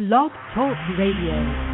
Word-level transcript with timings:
Blog 0.00 0.32
Talk 0.54 0.78
Radio. 0.96 1.69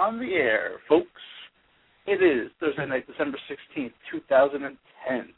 On 0.00 0.18
the 0.18 0.32
air, 0.32 0.80
folks. 0.88 1.08
It 2.06 2.22
is 2.22 2.50
Thursday 2.58 2.86
night, 2.86 3.06
December 3.06 3.36
16th, 3.50 3.92
2010. 4.10 5.28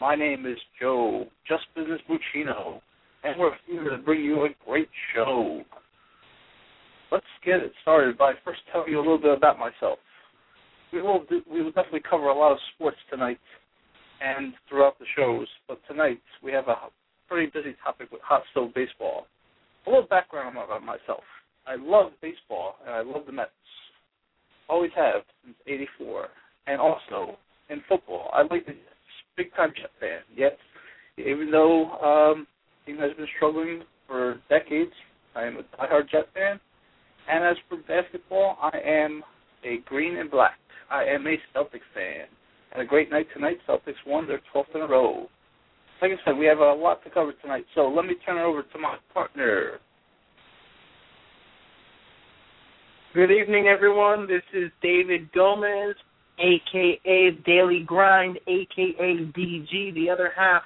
My 0.00 0.14
name 0.14 0.46
is 0.46 0.56
Joe, 0.80 1.26
Just 1.46 1.64
Business 1.76 2.00
Buccino, 2.08 2.80
and 3.22 3.38
we're 3.38 3.52
here 3.66 3.90
to 3.90 3.98
bring 3.98 4.24
you 4.24 4.44
a 4.44 4.48
great 4.64 4.88
show. 5.14 5.60
Let's 7.10 7.26
get 7.44 7.56
it 7.56 7.72
started 7.82 8.16
by 8.16 8.32
first 8.42 8.60
telling 8.72 8.90
you 8.90 8.96
a 8.96 9.04
little 9.04 9.18
bit 9.18 9.36
about 9.36 9.58
myself. 9.58 9.98
We 10.90 11.02
will 11.02 11.24
do, 11.28 11.42
we 11.50 11.62
will 11.62 11.72
definitely 11.72 12.02
cover 12.08 12.28
a 12.28 12.34
lot 12.34 12.52
of 12.52 12.58
sports 12.74 12.96
tonight 13.10 13.40
and 14.22 14.54
throughout 14.70 14.98
the 15.00 15.06
shows, 15.14 15.46
but 15.68 15.78
tonight 15.86 16.22
we 16.42 16.50
have 16.52 16.68
a 16.68 16.76
pretty 17.28 17.50
busy 17.52 17.76
topic 17.84 18.10
with 18.10 18.22
hot 18.22 18.42
stove 18.52 18.72
baseball. 18.74 19.26
A 19.86 19.90
little 19.90 20.06
background 20.08 20.56
about 20.56 20.82
myself. 20.82 21.24
I 21.66 21.76
love 21.76 22.12
baseball 22.20 22.76
and 22.84 22.94
I 22.94 23.02
love 23.02 23.26
the 23.26 23.32
Mets. 23.32 23.50
Always 24.68 24.90
have 24.96 25.22
since 25.44 25.56
'84, 25.66 26.28
and 26.66 26.80
also 26.80 27.36
in 27.68 27.82
football. 27.88 28.30
I 28.32 28.42
like 28.42 28.64
the 28.66 28.74
big 29.36 29.54
time 29.54 29.72
Jet 29.76 29.90
fan. 30.00 30.20
Yet, 30.34 30.56
even 31.18 31.50
though 31.50 31.90
um, 31.98 32.46
team 32.86 32.98
has 32.98 33.12
been 33.16 33.26
struggling 33.36 33.82
for 34.06 34.40
decades, 34.48 34.92
I 35.34 35.44
am 35.44 35.56
a 35.56 35.62
diehard 35.76 36.10
Jet 36.10 36.28
fan. 36.34 36.60
And 37.28 37.44
as 37.44 37.56
for 37.68 37.78
basketball, 37.88 38.56
I 38.60 38.78
am 38.84 39.22
a 39.64 39.78
green 39.86 40.16
and 40.16 40.30
black. 40.30 40.58
I 40.90 41.04
am 41.04 41.26
a 41.26 41.36
Celtics 41.54 41.88
fan. 41.94 42.26
And 42.72 42.82
a 42.82 42.84
great 42.84 43.10
night 43.10 43.26
tonight. 43.32 43.58
Celtics 43.68 43.94
won 44.06 44.26
their 44.26 44.40
12th 44.54 44.74
in 44.74 44.80
a 44.82 44.86
row. 44.86 45.28
Like 46.00 46.12
I 46.12 46.14
said, 46.24 46.36
we 46.36 46.46
have 46.46 46.58
a 46.58 46.72
lot 46.72 47.04
to 47.04 47.10
cover 47.10 47.32
tonight. 47.40 47.64
So 47.74 47.88
let 47.88 48.04
me 48.06 48.14
turn 48.26 48.38
it 48.38 48.42
over 48.42 48.62
to 48.62 48.78
my 48.78 48.96
partner, 49.14 49.78
Good 53.14 53.30
evening, 53.30 53.66
everyone. 53.66 54.26
This 54.26 54.40
is 54.54 54.70
David 54.82 55.30
Gomez, 55.34 55.96
aka 56.38 57.30
Daily 57.44 57.82
Grind, 57.84 58.38
aka 58.46 59.16
DG, 59.36 59.94
the 59.94 60.08
other 60.10 60.30
half 60.34 60.62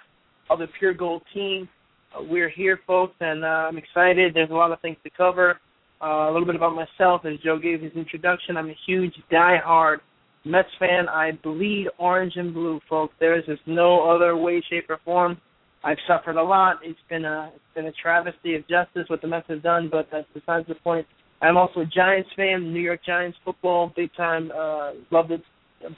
of 0.49 0.61
the 0.61 0.69
Pure 0.79 0.95
Gold 0.95 1.23
team. 1.35 1.69
Uh, 2.15 2.23
we're 2.23 2.49
here, 2.49 2.79
folks, 2.87 3.17
and 3.19 3.45
uh, 3.45 3.49
I'm 3.49 3.77
excited. 3.77 4.33
There's 4.33 4.51
a 4.51 4.55
lot 4.55 4.71
of 4.71 4.81
things 4.81 4.97
to 5.03 5.11
cover. 5.11 5.59
Uh, 6.01 6.31
a 6.31 6.31
little 6.31 6.47
bit 6.47 6.55
about 6.55 6.77
myself, 6.77 7.23
as 7.25 7.33
Joe 7.45 7.59
gave 7.59 7.83
his 7.83 7.91
introduction. 7.97 8.57
I'm 8.57 8.71
a 8.71 8.77
huge, 8.87 9.15
die-hard 9.29 9.99
Mets 10.45 10.69
fan. 10.79 11.09
I 11.09 11.33
bleed 11.43 11.89
orange 11.99 12.35
and 12.37 12.55
blue, 12.55 12.79
folks. 12.89 13.15
There 13.19 13.37
is 13.37 13.45
just 13.47 13.63
no 13.67 14.09
other 14.09 14.37
way, 14.37 14.63
shape, 14.71 14.89
or 14.89 15.01
form. 15.05 15.37
I've 15.83 15.99
suffered 16.07 16.37
a 16.37 16.45
lot. 16.45 16.77
It's 16.85 16.97
been 17.11 17.25
a 17.25 17.51
it's 17.57 17.75
been 17.75 17.87
a 17.87 17.93
travesty 18.01 18.55
of 18.55 18.63
justice 18.69 19.09
what 19.09 19.21
the 19.21 19.27
Mets 19.27 19.49
have 19.49 19.65
done, 19.65 19.89
but 19.91 20.07
that's 20.13 20.29
besides 20.33 20.69
the 20.69 20.77
point. 20.77 21.09
I'm 21.43 21.57
also 21.57 21.81
a 21.81 21.87
Giants 21.87 22.31
fan, 22.37 22.73
New 22.73 22.81
York 22.81 23.01
Giants 23.05 23.39
football, 23.45 23.93
big 23.95 24.11
time. 24.17 24.51
Uh, 24.51 24.93
love 25.11 25.29
the 25.29 25.39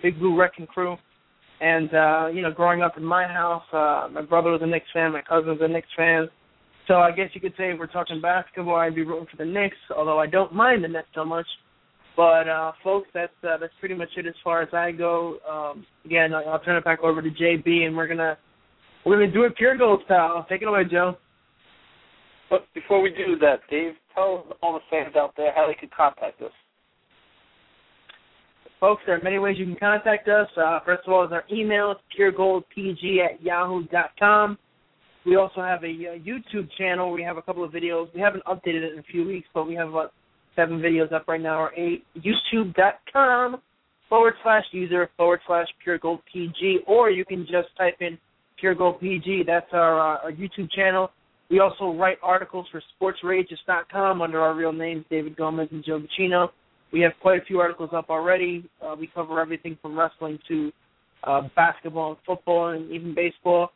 Big 0.03 0.19
Blue 0.19 0.37
Wrecking 0.37 0.67
Crew. 0.67 0.97
And 1.61 1.93
uh, 1.93 2.27
you 2.33 2.43
know, 2.43 2.53
growing 2.53 2.83
up 2.83 2.97
in 2.97 3.05
my 3.05 3.27
house, 3.27 3.65
uh, 3.73 4.09
my 4.13 4.23
brother 4.23 4.51
was 4.51 4.61
a 4.63 4.67
Knicks 4.67 4.87
fan, 4.93 5.13
my 5.13 5.23
cousin 5.23 5.51
was 5.51 5.59
a 5.61 5.69
Knicks 5.69 5.89
fan. 5.97 6.29
So 6.87 6.95
I 6.95 7.11
guess 7.11 7.29
you 7.35 7.41
could 7.41 7.53
say 7.59 7.71
if 7.71 7.79
we're 7.79 7.87
talking 7.87 8.21
basketball, 8.21 8.77
I'd 8.77 8.95
be 8.95 9.03
rooting 9.03 9.27
for 9.31 9.37
the 9.37 9.51
Knicks, 9.51 9.77
although 9.95 10.19
I 10.19 10.27
don't 10.27 10.55
mind 10.55 10.85
the 10.85 10.89
Nets 10.89 11.09
so 11.15 11.25
much. 11.25 11.47
But 12.17 12.49
uh, 12.49 12.73
folks, 12.83 13.09
that's 13.15 13.33
uh, 13.45 13.59
that's 13.59 13.73
pretty 13.79 13.95
much 13.95 14.09
it 14.17 14.27
as 14.27 14.35
far 14.43 14.63
as 14.63 14.69
I 14.73 14.91
go. 14.91 15.39
Um, 15.49 15.87
again, 16.05 16.35
I'll 16.35 16.59
turn 16.61 16.77
it 16.77 16.85
back 16.85 17.01
over 17.01 17.23
to 17.23 17.29
JB, 17.29 17.87
and 17.87 17.97
we're 17.97 18.09
gonna 18.09 18.37
we're 19.05 19.21
gonna 19.21 19.33
do 19.33 19.45
it 19.45 19.57
pure 19.57 19.77
gold 19.77 20.03
style. 20.05 20.45
Take 20.49 20.63
it 20.63 20.69
away, 20.69 20.83
Joe. 20.91 21.17
But 22.51 22.67
before 22.75 23.01
we 23.01 23.11
do 23.11 23.37
that, 23.41 23.61
Dave, 23.71 23.93
tell 24.15 24.47
all 24.63 24.75
the 24.75 24.81
fans 24.91 25.17
out 25.17 25.35
there 25.37 25.53
how 25.55 25.67
they 25.67 25.75
can 25.75 25.91
contact 25.95 26.41
us. 26.43 26.53
Folks, 28.81 29.03
there 29.07 29.17
are 29.17 29.23
many 29.23 29.39
ways 29.39 29.57
you 29.59 29.65
can 29.67 29.77
contact 29.77 30.29
us. 30.29 30.49
Uh, 30.57 30.79
first 30.85 31.03
of 31.07 31.13
all, 31.13 31.25
is 31.25 31.33
our 31.33 31.45
email, 31.53 31.97
puregoldpg 32.19 33.25
at 33.25 33.43
yahoo.com. 33.43 34.57
We 35.27 35.37
also 35.37 35.61
have 35.61 35.83
a 35.83 35.89
uh, 35.89 36.19
YouTube 36.19 36.69
channel. 36.79 37.11
We 37.13 37.23
have 37.23 37.37
a 37.37 37.43
couple 37.43 37.65
of 37.65 37.73
videos. 37.73 38.07
We 38.15 38.21
haven't 38.21 38.45
updated 38.45 38.83
it 38.85 38.93
in 38.93 39.01
a 39.01 39.03
few 39.03 39.27
weeks, 39.27 39.49
but 39.53 39.67
we 39.67 39.75
have 39.75 39.89
about 39.89 40.13
seven 40.55 40.79
videos 40.79 41.13
up 41.13 41.27
right 41.27 41.41
now, 41.41 41.61
or 41.61 41.75
eight. 41.75 42.05
YouTube.com 42.17 43.61
forward 44.09 44.35
slash 44.43 44.65
user 44.71 45.11
forward 45.17 45.41
slash 45.47 45.67
puregoldpg, 45.87 46.77
or 46.87 47.11
you 47.11 47.25
can 47.25 47.43
just 47.43 47.69
type 47.77 47.97
in 48.01 48.17
puregoldpg. 48.63 49.45
That's 49.45 49.67
our, 49.73 50.01
uh, 50.01 50.19
our 50.23 50.33
YouTube 50.33 50.71
channel. 50.71 51.11
We 51.51 51.61
also 51.61 51.93
write 51.93 52.19
articles 52.23 52.67
for 52.71 52.83
SportsRages.com 53.01 54.21
under 54.21 54.41
our 54.41 54.55
real 54.55 54.73
names, 54.73 55.05
David 55.11 55.37
Gomez 55.37 55.69
and 55.71 55.85
Joe 55.85 56.01
Buccino. 56.01 56.49
We 56.93 57.01
have 57.01 57.13
quite 57.21 57.41
a 57.41 57.45
few 57.45 57.61
articles 57.61 57.91
up 57.95 58.11
already. 58.11 58.69
Uh, 58.83 58.95
we 58.99 59.11
cover 59.15 59.41
everything 59.41 59.79
from 59.81 59.99
wrestling 59.99 60.39
to 60.49 60.73
uh, 61.25 61.43
basketball 61.57 62.11
and 62.11 62.19
football 62.27 62.69
and 62.69 62.91
even 62.91 63.15
baseball. 63.15 63.71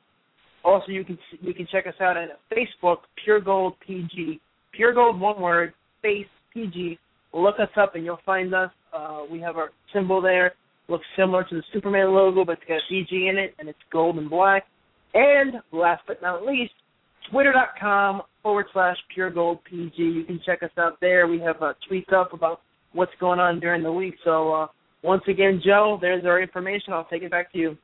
Also, 0.64 0.92
you 0.92 1.04
can 1.04 1.18
you 1.40 1.52
can 1.52 1.66
check 1.72 1.86
us 1.86 1.94
out 2.00 2.16
at 2.16 2.28
Facebook, 2.52 2.98
Pure 3.24 3.40
Gold 3.40 3.74
PG. 3.86 4.40
Pure 4.72 4.94
Gold, 4.94 5.20
one 5.20 5.40
word, 5.40 5.74
Face 6.02 6.26
PG. 6.54 6.98
Look 7.32 7.56
us 7.58 7.68
up 7.76 7.94
and 7.94 8.04
you'll 8.04 8.20
find 8.24 8.54
us. 8.54 8.70
Uh, 8.92 9.22
we 9.30 9.40
have 9.40 9.56
our 9.56 9.70
symbol 9.92 10.20
there. 10.20 10.52
Looks 10.88 11.06
similar 11.16 11.44
to 11.44 11.54
the 11.56 11.62
Superman 11.72 12.12
logo, 12.12 12.44
but 12.44 12.58
it's 12.58 12.68
got 12.68 12.80
PG 12.88 13.28
in 13.28 13.38
it, 13.38 13.54
and 13.58 13.68
it's 13.68 13.78
gold 13.90 14.18
and 14.18 14.28
black. 14.28 14.64
And 15.14 15.54
last 15.72 16.02
but 16.06 16.22
not 16.22 16.44
least, 16.44 16.72
twitter.com 17.30 18.22
forward 18.42 18.66
slash 18.72 18.96
pure 19.14 19.30
gold 19.30 19.58
PG. 19.64 19.94
You 19.96 20.24
can 20.24 20.40
check 20.44 20.62
us 20.62 20.70
out 20.78 20.98
there. 21.00 21.26
We 21.26 21.40
have 21.40 21.56
uh, 21.62 21.74
tweets 21.90 22.12
up 22.12 22.32
about 22.32 22.60
what's 22.92 23.12
going 23.20 23.40
on 23.40 23.60
during 23.60 23.82
the 23.82 23.92
week. 23.92 24.14
So 24.24 24.52
uh, 24.52 24.66
once 25.02 25.22
again, 25.28 25.60
Joe, 25.64 25.98
there's 26.00 26.24
our 26.24 26.40
information. 26.40 26.92
I'll 26.92 27.06
take 27.06 27.22
it 27.22 27.30
back 27.30 27.52
to 27.52 27.58
you. 27.58 27.76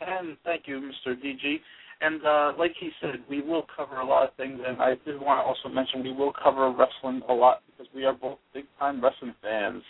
And 0.00 0.36
thank 0.44 0.62
you, 0.66 0.80
Mr. 0.80 1.14
DG. 1.14 1.56
And 2.02 2.20
uh, 2.26 2.52
like 2.58 2.72
he 2.78 2.90
said, 3.00 3.20
we 3.28 3.40
will 3.40 3.64
cover 3.74 4.00
a 4.00 4.06
lot 4.06 4.28
of 4.28 4.34
things. 4.36 4.60
And 4.66 4.80
I 4.80 4.94
did 5.06 5.20
want 5.20 5.40
to 5.40 5.46
also 5.46 5.74
mention 5.74 6.02
we 6.02 6.12
will 6.12 6.32
cover 6.32 6.70
wrestling 6.70 7.22
a 7.28 7.32
lot 7.32 7.62
because 7.66 7.90
we 7.94 8.04
are 8.04 8.12
both 8.12 8.38
big 8.52 8.64
time 8.78 9.02
wrestling 9.02 9.34
fans. 9.42 9.82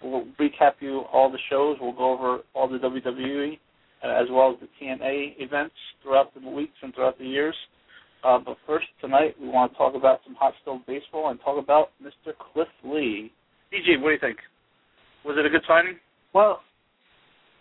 We'll 0.00 0.26
recap 0.40 0.74
you 0.78 1.00
all 1.12 1.30
the 1.30 1.38
shows. 1.50 1.78
We'll 1.80 1.92
go 1.92 2.12
over 2.12 2.38
all 2.54 2.68
the 2.68 2.78
WWE 2.78 3.58
as 4.02 4.26
well 4.30 4.52
as 4.52 4.60
the 4.60 4.68
TNA 4.80 5.34
events 5.38 5.74
throughout 6.02 6.32
the 6.34 6.48
weeks 6.48 6.74
and 6.82 6.94
throughout 6.94 7.18
the 7.18 7.26
years. 7.26 7.54
Uh, 8.24 8.38
but 8.44 8.56
first, 8.66 8.86
tonight, 9.00 9.34
we 9.40 9.48
want 9.48 9.72
to 9.72 9.78
talk 9.78 9.94
about 9.94 10.20
some 10.24 10.34
hot 10.34 10.52
stove 10.62 10.80
baseball 10.86 11.30
and 11.30 11.38
talk 11.40 11.62
about 11.62 11.90
Mr. 12.02 12.32
Cliff 12.52 12.68
Lee. 12.84 13.32
DJ, 13.72 14.00
what 14.00 14.08
do 14.08 14.12
you 14.14 14.18
think? 14.20 14.38
Was 15.24 15.36
it 15.38 15.46
a 15.46 15.50
good 15.50 15.62
signing? 15.68 15.96
Well, 16.34 16.60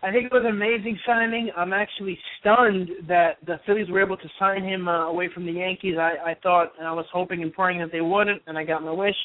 I 0.03 0.11
think 0.11 0.25
it 0.25 0.31
was 0.31 0.43
an 0.45 0.51
amazing 0.51 0.97
signing. 1.05 1.49
I'm 1.57 1.73
actually 1.73 2.17
stunned 2.39 2.89
that 3.07 3.37
the 3.45 3.59
Phillies 3.65 3.89
were 3.89 4.03
able 4.03 4.17
to 4.17 4.29
sign 4.39 4.63
him 4.63 4.87
uh, 4.87 5.07
away 5.07 5.29
from 5.33 5.45
the 5.45 5.51
Yankees. 5.51 5.95
I, 5.99 6.31
I 6.31 6.35
thought 6.41 6.73
and 6.77 6.87
I 6.87 6.93
was 6.93 7.05
hoping 7.11 7.41
and 7.41 7.51
praying 7.51 7.79
that 7.79 7.91
they 7.91 8.01
wouldn't, 8.01 8.41
and 8.45 8.57
I 8.57 8.63
got 8.63 8.83
my 8.83 8.91
wish. 8.91 9.15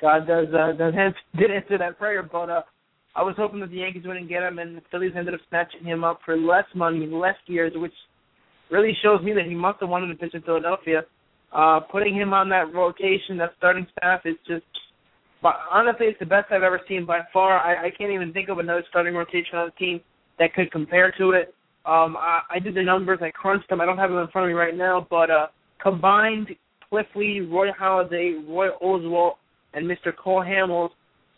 God 0.00 0.26
does 0.26 0.48
uh, 0.48 0.72
does 0.72 0.94
ans- 0.98 1.14
did 1.38 1.50
answer 1.50 1.78
that 1.78 1.98
prayer, 1.98 2.22
but 2.22 2.50
uh, 2.50 2.62
I 3.16 3.22
was 3.22 3.34
hoping 3.36 3.60
that 3.60 3.70
the 3.70 3.76
Yankees 3.76 4.04
wouldn't 4.06 4.28
get 4.28 4.42
him, 4.42 4.58
and 4.58 4.76
the 4.76 4.82
Phillies 4.90 5.12
ended 5.16 5.34
up 5.34 5.40
snatching 5.48 5.84
him 5.84 6.02
up 6.02 6.20
for 6.24 6.36
less 6.36 6.64
money, 6.74 7.06
less 7.06 7.36
years, 7.46 7.72
which 7.76 7.92
really 8.70 8.96
shows 9.02 9.22
me 9.22 9.32
that 9.34 9.44
he 9.44 9.54
must 9.54 9.80
have 9.80 9.88
wanted 9.88 10.08
to 10.08 10.14
pitch 10.16 10.34
in 10.34 10.42
Philadelphia. 10.42 11.02
Uh, 11.52 11.78
putting 11.78 12.16
him 12.16 12.34
on 12.34 12.48
that 12.48 12.74
rotation, 12.74 13.36
that 13.38 13.52
starting 13.56 13.86
staff 13.96 14.22
is 14.24 14.34
just, 14.48 14.64
but 15.42 15.54
honestly, 15.70 16.06
it's 16.06 16.18
the 16.18 16.26
best 16.26 16.50
I've 16.50 16.64
ever 16.64 16.80
seen 16.88 17.06
by 17.06 17.20
far. 17.32 17.58
I, 17.58 17.86
I 17.86 17.90
can't 17.96 18.10
even 18.10 18.32
think 18.32 18.48
of 18.48 18.58
another 18.58 18.82
starting 18.88 19.14
rotation 19.14 19.58
on 19.58 19.66
the 19.66 19.84
team 19.84 20.00
that 20.40 20.52
could 20.54 20.72
compare 20.72 21.14
to 21.18 21.30
it. 21.30 21.54
Um, 21.86 22.16
I, 22.16 22.40
I 22.50 22.58
did 22.58 22.74
the 22.74 22.82
numbers, 22.82 23.20
I 23.22 23.30
crunched 23.30 23.68
them. 23.68 23.80
I 23.80 23.84
don't 23.84 23.98
have 23.98 24.10
them 24.10 24.18
in 24.18 24.28
front 24.28 24.46
of 24.46 24.48
me 24.48 24.54
right 24.54 24.76
now, 24.76 25.06
but 25.08 25.30
uh, 25.30 25.46
combined, 25.80 26.48
Cliff 26.88 27.06
Lee, 27.14 27.40
Roy 27.40 27.68
Halladay, 27.70 28.42
Roy 28.48 28.68
Oswalt, 28.82 29.34
and 29.74 29.86
Mr. 29.86 30.16
Cole 30.16 30.42
Hamels 30.42 30.90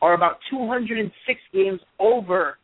are 0.03 0.15
about 0.15 0.39
206 0.51 1.41
games 1.53 1.81
over 1.99 2.59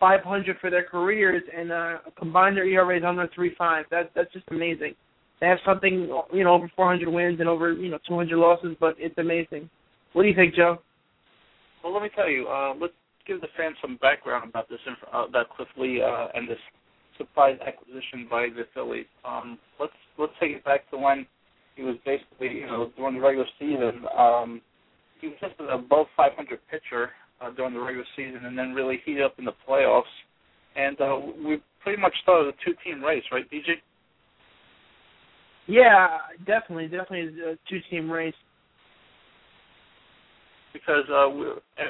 500 0.00 0.56
for 0.60 0.70
their 0.70 0.84
careers 0.84 1.42
and 1.56 1.72
uh, 1.72 1.98
combine 2.18 2.54
their 2.54 2.66
ERAs 2.66 3.02
under 3.06 3.28
3.5. 3.28 3.84
That's 3.90 4.08
that's 4.14 4.32
just 4.32 4.46
amazing. 4.50 4.94
They 5.40 5.46
have 5.46 5.58
something, 5.64 6.08
you 6.32 6.44
know, 6.44 6.52
over 6.52 6.70
400 6.74 7.08
wins 7.08 7.40
and 7.40 7.48
over, 7.48 7.72
you 7.72 7.90
know, 7.90 7.98
200 8.08 8.36
losses, 8.36 8.76
but 8.80 8.94
it's 8.98 9.16
amazing. 9.18 9.70
What 10.12 10.22
do 10.22 10.28
you 10.28 10.34
think, 10.34 10.54
Joe? 10.54 10.78
Well, 11.82 11.92
let 11.94 12.02
me 12.02 12.10
tell 12.14 12.28
you. 12.28 12.48
Uh, 12.48 12.74
let's 12.80 12.94
give 13.26 13.40
the 13.40 13.46
fans 13.56 13.76
some 13.80 13.98
background 14.00 14.48
about 14.48 14.68
this, 14.68 14.80
uh, 15.14 15.26
about 15.28 15.50
Cliff 15.50 15.68
Lee 15.76 16.02
uh, 16.02 16.28
and 16.34 16.48
this 16.48 16.58
surprise 17.16 17.58
acquisition 17.64 18.26
by 18.30 18.48
the 18.54 18.64
Phillies. 18.74 19.06
Um, 19.24 19.58
let's 19.78 19.92
let's 20.18 20.32
take 20.40 20.52
it 20.52 20.64
back 20.64 20.90
to 20.90 20.98
when 20.98 21.26
he 21.76 21.82
was 21.82 21.96
basically, 22.04 22.48
you 22.48 22.66
know, 22.66 22.90
during 22.96 23.14
the 23.14 23.20
regular 23.20 23.46
season. 23.58 24.04
Um, 24.16 24.60
he 25.20 25.28
was 25.28 25.36
just 25.40 25.54
an 25.58 25.68
above 25.68 26.06
500 26.16 26.58
pitcher 26.70 27.10
uh, 27.40 27.50
during 27.50 27.74
the 27.74 27.80
regular 27.80 28.06
season, 28.16 28.44
and 28.44 28.58
then 28.58 28.74
really 28.74 29.00
heated 29.04 29.22
up 29.22 29.34
in 29.38 29.44
the 29.44 29.52
playoffs. 29.68 30.02
And 30.76 31.00
uh, 31.00 31.18
we 31.44 31.62
pretty 31.82 32.00
much 32.00 32.14
started 32.22 32.54
a 32.54 32.64
two-team 32.64 33.02
race, 33.02 33.24
right, 33.32 33.48
DJ? 33.50 33.74
Yeah, 35.66 36.18
definitely, 36.46 36.86
definitely 36.86 37.40
a 37.42 37.58
two-team 37.68 38.10
race. 38.10 38.34
Because 40.72 41.04
uh, 41.10 41.28
we, 41.28 41.46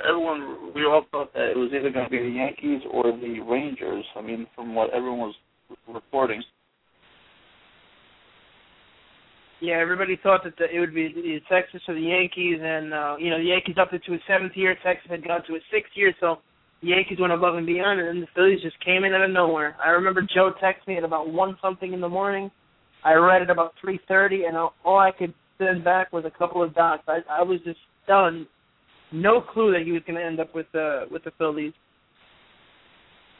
everyone, 0.09 0.73
we 0.75 0.85
all 0.85 1.05
thought 1.11 1.33
that 1.35 1.51
it 1.51 1.57
was 1.57 1.71
either 1.75 1.91
going 1.91 2.05
to 2.05 2.11
be 2.11 2.19
the 2.19 2.37
Yankees 2.37 2.83
or 2.91 3.05
the 3.05 3.41
Rangers. 3.41 4.05
I 4.17 4.23
mean, 4.23 4.47
from 4.55 4.75
what 4.75 4.91
everyone 4.91 5.19
was 5.19 5.35
reporting. 5.89 6.43
Yeah, 9.61 9.75
everybody 9.81 10.19
thought 10.23 10.45
that 10.45 10.55
the, 10.57 10.65
it 10.73 10.79
would 10.79 10.95
be 10.95 11.13
the 11.13 11.41
Texas 11.51 11.83
or 11.89 11.95
the 11.95 12.01
Yankees, 12.01 12.61
and 12.63 12.95
uh, 12.95 13.17
you 13.19 13.29
know 13.29 13.39
the 13.39 13.51
Yankees 13.51 13.75
up 13.81 13.91
to 13.91 14.13
his 14.13 14.21
seventh 14.29 14.53
year. 14.55 14.77
Texas 14.85 15.11
had 15.11 15.27
gone 15.27 15.43
to 15.49 15.55
his 15.55 15.63
sixth 15.73 15.91
year, 15.97 16.13
so 16.21 16.39
the 16.81 16.89
Yankees 16.89 17.19
went 17.21 17.33
above 17.33 17.57
and 17.57 17.67
beyond, 17.67 17.99
and 17.99 18.09
then 18.09 18.21
the 18.21 18.29
Phillies 18.37 18.63
just 18.63 18.79
came 18.85 19.03
in 19.03 19.15
out 19.15 19.25
of 19.25 19.33
nowhere. 19.33 19.75
I 19.85 19.91
remember 19.91 20.23
Joe 20.23 20.53
texted 20.63 20.87
me 20.87 20.97
at 20.97 21.03
about 21.03 21.33
one 21.33 21.57
something 21.61 21.93
in 21.93 22.01
the 22.01 22.09
morning. 22.09 22.53
I 23.05 23.15
read 23.15 23.43
it 23.43 23.51
about 23.51 23.73
three 23.81 23.99
thirty, 24.07 24.45
and 24.45 24.57
all 24.57 24.99
I 24.99 25.11
could 25.11 25.35
send 25.59 25.83
back 25.83 26.13
was 26.13 26.25
a 26.25 26.39
couple 26.39 26.63
of 26.63 26.73
dots. 26.75 27.03
I, 27.09 27.19
I 27.29 27.43
was 27.43 27.59
just 27.65 27.81
stunned. 28.05 28.47
No 29.11 29.41
clue 29.41 29.73
that 29.73 29.83
he 29.85 29.91
was 29.91 30.03
going 30.07 30.21
to 30.21 30.25
end 30.25 30.39
up 30.39 30.55
with 30.55 30.67
the 30.73 31.03
uh, 31.03 31.07
with 31.11 31.25
the 31.25 31.33
Phillies. 31.37 31.73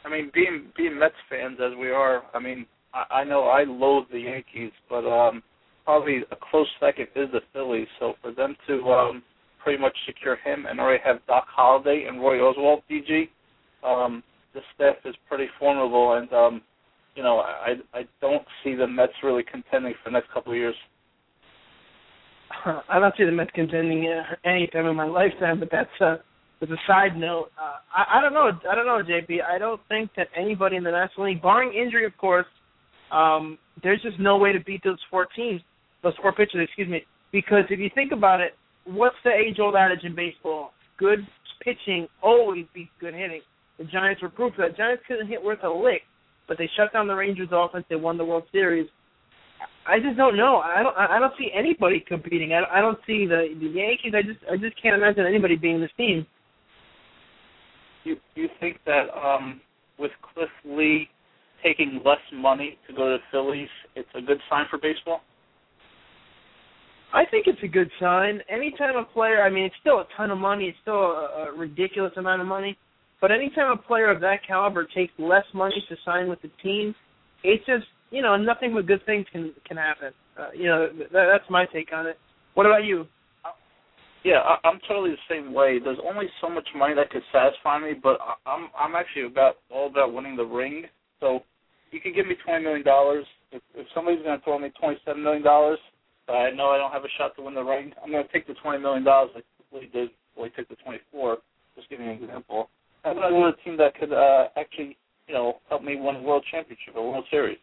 I 0.03 0.09
mean, 0.09 0.31
being 0.33 0.65
being 0.75 0.99
Mets 0.99 1.13
fans 1.29 1.59
as 1.65 1.77
we 1.79 1.91
are, 1.91 2.23
I 2.33 2.39
mean, 2.39 2.65
I, 2.93 3.21
I 3.21 3.23
know 3.23 3.43
I 3.43 3.63
loathe 3.63 4.07
the 4.11 4.19
Yankees, 4.19 4.71
but 4.89 5.07
um 5.07 5.43
probably 5.89 6.19
a 6.31 6.35
close 6.51 6.67
second 6.79 7.07
is 7.15 7.29
the 7.31 7.41
Phillies. 7.51 7.87
So 7.99 8.13
for 8.21 8.31
them 8.31 8.55
to 8.67 8.83
um, 8.91 9.23
pretty 9.63 9.81
much 9.81 9.97
secure 10.05 10.35
him 10.35 10.67
and 10.69 10.79
already 10.79 11.01
have 11.03 11.17
Doc 11.25 11.47
Halladay 11.57 12.07
and 12.07 12.21
Roy 12.21 12.37
Oswalt, 12.37 12.83
DG, 12.91 13.27
um, 13.83 14.21
the 14.53 14.59
staff 14.75 14.97
is 15.03 15.15
pretty 15.27 15.47
formidable. 15.57 16.13
And 16.13 16.31
um, 16.31 16.61
you 17.15 17.23
know, 17.23 17.39
I 17.39 17.73
I 17.91 18.01
don't 18.21 18.45
see 18.63 18.75
the 18.75 18.85
Mets 18.85 19.13
really 19.23 19.41
contending 19.41 19.95
for 20.03 20.11
the 20.11 20.13
next 20.13 20.31
couple 20.31 20.51
of 20.51 20.59
years. 20.59 20.75
I 22.87 22.99
don't 22.99 23.15
see 23.17 23.25
the 23.25 23.31
Mets 23.31 23.49
contending 23.55 24.05
uh, 24.05 24.35
any 24.45 24.67
time 24.67 24.85
in 24.85 24.95
my 24.95 25.07
lifetime, 25.07 25.59
but 25.59 25.69
that's 25.71 25.89
uh, 25.99 26.17
as 26.61 26.69
a 26.69 26.77
side 26.85 27.17
note. 27.17 27.49
Uh, 27.59 27.77
I, 27.97 28.19
I 28.19 28.21
don't 28.21 28.35
know. 28.35 28.51
I 28.69 28.75
don't 28.75 28.85
know, 28.85 29.01
JB. 29.01 29.39
I 29.43 29.57
don't 29.57 29.81
think 29.89 30.11
that 30.17 30.27
anybody 30.37 30.75
in 30.75 30.83
the 30.83 30.91
National 30.91 31.25
League, 31.25 31.41
barring 31.41 31.73
injury, 31.73 32.05
of 32.05 32.15
course, 32.19 32.45
um, 33.11 33.57
there's 33.81 34.03
just 34.03 34.19
no 34.19 34.37
way 34.37 34.53
to 34.53 34.59
beat 34.59 34.83
those 34.83 34.99
four 35.09 35.25
teams 35.35 35.61
those 36.03 36.13
four 36.21 36.31
pitchers, 36.31 36.61
excuse 36.63 36.87
me. 36.87 37.03
Because 37.31 37.63
if 37.69 37.79
you 37.79 37.89
think 37.93 38.11
about 38.11 38.41
it, 38.41 38.55
what's 38.85 39.15
the 39.23 39.31
age-old 39.31 39.75
adage 39.75 40.03
in 40.03 40.15
baseball? 40.15 40.71
Good 40.97 41.19
pitching 41.61 42.07
always 42.21 42.65
beats 42.73 42.91
good 42.99 43.13
hitting. 43.13 43.41
The 43.77 43.85
Giants 43.85 44.21
were 44.21 44.29
proof 44.29 44.53
of 44.53 44.59
that. 44.59 44.77
Giants 44.77 45.03
couldn't 45.07 45.27
hit 45.27 45.43
worth 45.43 45.63
a 45.63 45.69
lick, 45.69 46.01
but 46.47 46.57
they 46.57 46.69
shut 46.75 46.91
down 46.91 47.07
the 47.07 47.15
Rangers' 47.15 47.49
offense. 47.51 47.85
They 47.89 47.95
won 47.95 48.17
the 48.17 48.25
World 48.25 48.43
Series. 48.51 48.87
I 49.85 49.99
just 49.99 50.17
don't 50.17 50.37
know. 50.37 50.57
I 50.57 50.83
don't. 50.83 50.95
I 50.97 51.19
don't 51.19 51.33
see 51.37 51.49
anybody 51.53 52.03
competing. 52.05 52.53
I, 52.53 52.77
I 52.77 52.81
don't 52.81 52.99
see 53.07 53.25
the 53.25 53.47
the 53.59 53.67
Yankees. 53.67 54.13
I 54.15 54.21
just. 54.21 54.39
I 54.49 54.55
just 54.55 54.81
can't 54.81 54.95
imagine 54.95 55.25
anybody 55.25 55.55
being 55.55 55.81
this 55.81 55.89
team. 55.97 56.25
You 58.03 58.17
you 58.35 58.47
think 58.59 58.77
that 58.85 59.07
um, 59.17 59.59
with 59.97 60.11
Cliff 60.33 60.49
Lee 60.65 61.09
taking 61.63 62.01
less 62.05 62.19
money 62.33 62.77
to 62.87 62.93
go 62.93 63.05
to 63.05 63.17
the 63.17 63.23
Phillies, 63.31 63.69
it's 63.95 64.09
a 64.15 64.21
good 64.21 64.39
sign 64.49 64.65
for 64.69 64.77
baseball? 64.77 65.21
I 67.13 67.25
think 67.25 67.47
it's 67.47 67.61
a 67.63 67.67
good 67.67 67.89
sign. 67.99 68.41
Anytime 68.49 68.95
a 68.95 69.03
player, 69.03 69.41
I 69.41 69.49
mean, 69.49 69.65
it's 69.65 69.75
still 69.81 69.99
a 69.99 70.07
ton 70.15 70.29
of 70.31 70.37
money. 70.37 70.65
It's 70.65 70.77
still 70.81 70.93
a, 70.93 71.49
a 71.49 71.57
ridiculous 71.57 72.13
amount 72.17 72.41
of 72.41 72.47
money. 72.47 72.77
But 73.21 73.31
anytime 73.31 73.71
a 73.71 73.77
player 73.77 74.09
of 74.09 74.21
that 74.21 74.45
caliber 74.47 74.85
takes 74.85 75.11
less 75.17 75.43
money 75.53 75.83
to 75.89 75.95
sign 76.05 76.29
with 76.29 76.41
the 76.41 76.51
team, 76.63 76.95
it's 77.43 77.65
just 77.65 77.85
you 78.11 78.21
know 78.21 78.37
nothing 78.37 78.73
but 78.73 78.85
good 78.85 79.05
things 79.05 79.25
can 79.31 79.53
can 79.67 79.77
happen. 79.77 80.11
Uh, 80.39 80.49
you 80.55 80.65
know 80.65 80.87
that, 81.11 81.25
that's 81.31 81.49
my 81.49 81.65
take 81.73 81.91
on 81.93 82.07
it. 82.07 82.17
What 82.53 82.65
about 82.65 82.83
you? 82.83 83.05
Yeah, 84.23 84.39
I, 84.39 84.67
I'm 84.67 84.79
totally 84.87 85.11
the 85.11 85.33
same 85.33 85.53
way. 85.53 85.79
There's 85.83 85.99
only 86.05 86.25
so 86.41 86.49
much 86.49 86.67
money 86.75 86.93
that 86.95 87.09
could 87.09 87.21
satisfy 87.31 87.79
me, 87.79 87.93
but 88.01 88.19
I, 88.21 88.49
I'm 88.49 88.69
I'm 88.77 88.95
actually 88.95 89.25
about 89.25 89.55
all 89.69 89.87
about 89.87 90.13
winning 90.13 90.35
the 90.35 90.45
ring. 90.45 90.85
So 91.19 91.41
you 91.91 91.99
can 91.99 92.13
give 92.13 92.27
me 92.27 92.35
twenty 92.45 92.63
million 92.63 92.85
dollars. 92.85 93.25
If, 93.51 93.61
if 93.75 93.87
somebody's 93.95 94.23
going 94.23 94.37
to 94.37 94.43
throw 94.43 94.59
me 94.59 94.71
twenty 94.79 94.99
seven 95.05 95.23
million 95.23 95.43
dollars, 95.43 95.79
I 96.33 96.51
know 96.51 96.69
I 96.69 96.77
don't 96.77 96.91
have 96.91 97.03
a 97.03 97.13
shot 97.17 97.35
to 97.35 97.41
win 97.41 97.53
the 97.53 97.63
ring. 97.63 97.91
I'm 98.03 98.11
going 98.11 98.25
to 98.25 98.31
take 98.31 98.47
the 98.47 98.53
twenty 98.61 98.79
million 98.79 99.03
dollars 99.03 99.31
like 99.35 99.45
Lee 99.71 99.89
did. 99.91 100.09
Well, 100.35 100.45
he 100.45 100.51
took 100.51 100.69
the 100.69 100.75
twenty 100.83 100.99
four. 101.11 101.37
Just 101.75 101.89
giving 101.89 102.07
an 102.07 102.21
example. 102.21 102.69
I'm 103.05 103.15
going 103.15 103.31
to 103.33 103.47
a 103.47 103.63
team 103.63 103.77
that 103.77 103.95
could 103.97 104.11
uh, 104.11 104.47
actually, 104.57 104.97
you 105.27 105.33
know, 105.33 105.59
help 105.69 105.83
me 105.83 105.95
win 105.95 106.17
a 106.17 106.21
world 106.21 106.43
championship, 106.51 106.95
a 106.95 107.01
World 107.01 107.25
Series. 107.31 107.57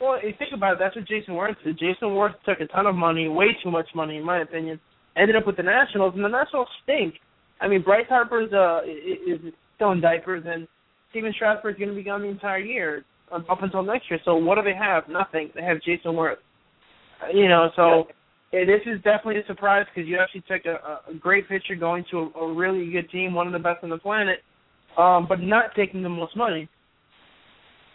Well, 0.00 0.16
you 0.22 0.32
think 0.38 0.52
about 0.54 0.74
it, 0.74 0.78
that's 0.78 0.96
what 0.96 1.06
Jayson 1.06 1.34
Werth 1.34 1.56
did. 1.62 1.78
Jayson 1.78 2.08
Werth 2.08 2.34
took 2.46 2.60
a 2.60 2.66
ton 2.68 2.86
of 2.86 2.94
money, 2.94 3.28
way 3.28 3.48
too 3.62 3.70
much 3.70 3.88
money, 3.94 4.16
in 4.16 4.24
my 4.24 4.40
opinion. 4.40 4.80
Ended 5.16 5.36
up 5.36 5.46
with 5.46 5.56
the 5.56 5.62
Nationals, 5.62 6.14
and 6.14 6.24
the 6.24 6.28
Nationals 6.28 6.68
stink. 6.84 7.14
I 7.60 7.68
mean, 7.68 7.82
Bryce 7.82 8.06
Harper's 8.08 8.50
uh, 8.52 8.80
is 8.86 9.52
still 9.76 9.92
in 9.92 10.00
diapers, 10.00 10.44
and 10.46 10.66
Stephen 11.10 11.32
Strasburg's 11.34 11.78
going 11.78 11.90
to 11.90 11.94
be 11.94 12.02
gone 12.04 12.22
the 12.22 12.28
entire 12.28 12.60
year 12.60 13.04
up 13.30 13.62
until 13.62 13.82
next 13.82 14.08
year. 14.08 14.20
So 14.24 14.36
what 14.36 14.54
do 14.54 14.62
they 14.62 14.74
have? 14.74 15.04
Nothing. 15.08 15.50
They 15.54 15.62
have 15.62 15.78
Jayson 15.78 16.14
Werth. 16.14 16.36
You 17.32 17.48
know, 17.48 17.70
so 17.76 18.08
yeah. 18.52 18.64
this 18.64 18.80
is 18.86 18.96
definitely 19.02 19.40
a 19.40 19.46
surprise 19.46 19.86
because 19.94 20.08
you 20.08 20.18
actually 20.18 20.42
took 20.42 20.64
a, 20.64 21.00
a 21.10 21.14
great 21.14 21.48
pitcher 21.48 21.74
going 21.74 22.04
to 22.10 22.30
a, 22.34 22.40
a 22.40 22.54
really 22.54 22.90
good 22.90 23.10
team, 23.10 23.34
one 23.34 23.46
of 23.46 23.52
the 23.52 23.58
best 23.58 23.82
on 23.82 23.90
the 23.90 23.98
planet, 23.98 24.38
um, 24.98 25.26
but 25.28 25.40
not 25.40 25.74
taking 25.76 26.02
the 26.02 26.08
most 26.08 26.36
money. 26.36 26.68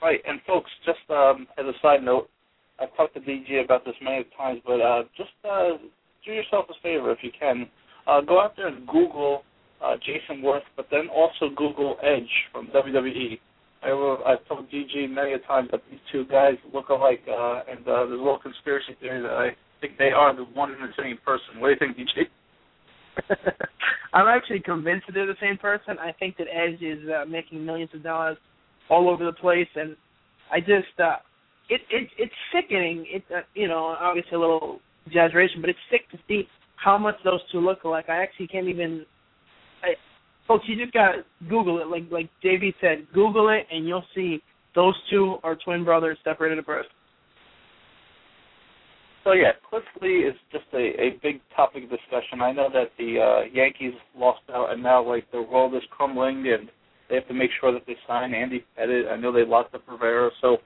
Right, 0.01 0.19
and 0.27 0.39
folks, 0.45 0.69
just 0.85 0.99
um, 1.09 1.47
as 1.57 1.65
a 1.65 1.73
side 1.81 2.03
note, 2.03 2.29
I've 2.79 2.95
talked 2.95 3.13
to 3.15 3.21
DG 3.21 3.63
about 3.63 3.85
this 3.85 3.95
many 4.01 4.25
times, 4.37 4.61
but 4.65 4.81
uh, 4.81 5.03
just 5.17 5.29
uh, 5.43 5.77
do 6.25 6.31
yourself 6.31 6.65
a 6.69 6.73
favor 6.83 7.11
if 7.11 7.19
you 7.21 7.31
can. 7.37 7.67
Uh, 8.05 8.21
go 8.21 8.39
out 8.39 8.55
there 8.55 8.67
and 8.67 8.85
Google 8.85 9.43
uh, 9.83 9.95
Jayson 10.05 10.41
Werth, 10.41 10.61
but 10.75 10.87
then 10.91 11.07
also 11.13 11.49
Google 11.55 11.97
Edge 12.03 12.29
from 12.51 12.67
WWE. 12.67 13.39
I 13.85 13.93
will, 13.93 14.17
I've 14.25 14.45
told 14.47 14.69
DG 14.71 15.09
many 15.09 15.33
a 15.33 15.39
time 15.39 15.67
that 15.71 15.81
these 15.89 15.99
two 16.11 16.25
guys 16.25 16.55
look 16.73 16.89
alike, 16.89 17.21
uh, 17.29 17.61
and 17.69 17.79
uh, 17.81 18.05
there's 18.05 18.19
a 18.19 18.23
little 18.23 18.39
conspiracy 18.39 18.95
theory 18.99 19.21
that 19.21 19.31
I 19.31 19.49
think 19.79 19.97
they 19.97 20.09
are 20.09 20.35
the 20.35 20.43
one 20.43 20.71
and 20.71 20.81
the 20.81 20.93
same 21.01 21.17
person. 21.23 21.59
What 21.59 21.67
do 21.67 21.85
you 21.85 21.93
think, 21.93 21.97
DG? 21.97 23.35
I'm 24.13 24.27
actually 24.27 24.61
convinced 24.61 25.05
that 25.07 25.13
they're 25.13 25.27
the 25.27 25.35
same 25.41 25.57
person. 25.57 25.97
I 25.99 26.11
think 26.13 26.37
that 26.37 26.47
Edge 26.51 26.81
is 26.81 26.99
uh, 27.09 27.25
making 27.25 27.63
millions 27.63 27.91
of 27.93 28.01
dollars 28.01 28.37
all 28.89 29.09
over 29.09 29.23
the 29.23 29.33
place, 29.33 29.67
and 29.75 29.95
I 30.51 30.59
just 30.59 30.99
uh, 30.99 31.17
it 31.69 31.81
it 31.89 32.09
it's 32.17 32.33
sickening. 32.53 33.05
It 33.07 33.23
uh, 33.33 33.41
you 33.53 33.67
know 33.67 33.95
obviously 33.99 34.35
a 34.35 34.39
little 34.39 34.79
exaggeration, 35.05 35.61
but 35.61 35.69
it's 35.69 35.79
sick 35.91 36.09
to 36.11 36.17
see 36.27 36.47
how 36.75 36.97
much 36.97 37.15
those 37.23 37.41
two 37.51 37.59
look 37.59 37.83
alike. 37.83 38.05
I 38.09 38.17
actually 38.17 38.47
can't 38.47 38.67
even 38.67 39.05
folks, 40.47 40.65
you 40.67 40.75
just 40.75 40.93
gotta 40.93 41.23
Google 41.49 41.79
it. 41.81 41.87
Like 41.87 42.03
like 42.11 42.29
JB 42.43 42.73
said, 42.81 43.07
Google 43.13 43.49
it, 43.49 43.67
and 43.71 43.87
you'll 43.87 44.05
see 44.13 44.41
those 44.75 44.95
two 45.09 45.37
are 45.43 45.55
twin 45.55 45.83
brothers 45.83 46.17
separated 46.23 46.57
at 46.59 46.65
birth. 46.65 46.85
So 49.23 49.31
yeah, 49.31 49.53
Cliff 49.67 49.83
Lee 50.01 50.19
is 50.19 50.35
just 50.51 50.65
a, 50.73 50.77
a 50.77 51.19
big 51.23 51.41
topic 51.55 51.85
of 51.85 51.89
discussion. 51.89 52.41
I 52.41 52.51
know 52.51 52.69
that 52.71 52.91
the 52.99 53.19
uh, 53.19 53.41
Yankees 53.51 53.93
lost 54.15 54.41
out, 54.53 54.71
and 54.71 54.83
now 54.83 55.03
like 55.03 55.29
the 55.31 55.41
world 55.41 55.73
is 55.73 55.81
crumbling, 55.89 56.45
and 56.47 56.69
they 57.09 57.15
have 57.15 57.27
to 57.27 57.33
make 57.33 57.49
sure 57.59 57.71
that 57.71 57.87
they 57.87 57.95
sign 58.07 58.35
Andy 58.35 58.63
Pettitte. 58.77 59.11
I 59.11 59.15
know 59.17 59.31
they 59.31 59.43
locked 59.43 59.73
up 59.73 59.81
Rivera, 59.87 60.29
so 60.41 60.57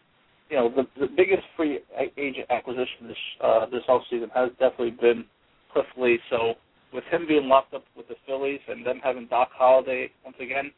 you 0.50 0.58
know 0.58 0.70
the 0.70 0.84
the 1.00 1.08
biggest 1.08 1.44
free 1.56 1.80
agent 2.18 2.48
acquisition 2.50 3.08
this 3.08 3.18
uh, 3.42 3.66
this 3.68 3.84
offseason 3.88 4.30
has 4.36 4.50
definitely 4.60 4.92
been 4.92 5.24
Cliff 5.72 5.86
Lee. 5.98 6.20
So 6.30 6.56
with 6.94 7.04
him 7.12 7.26
being 7.28 7.48
locked 7.48 7.74
up 7.74 7.84
with 7.96 8.08
the 8.08 8.16
Phillies 8.26 8.60
and 8.68 8.86
them 8.86 9.00
having 9.04 9.28
Doc 9.28 9.50
Halladay 9.60 10.10
once 10.24 10.38
again 10.40 10.72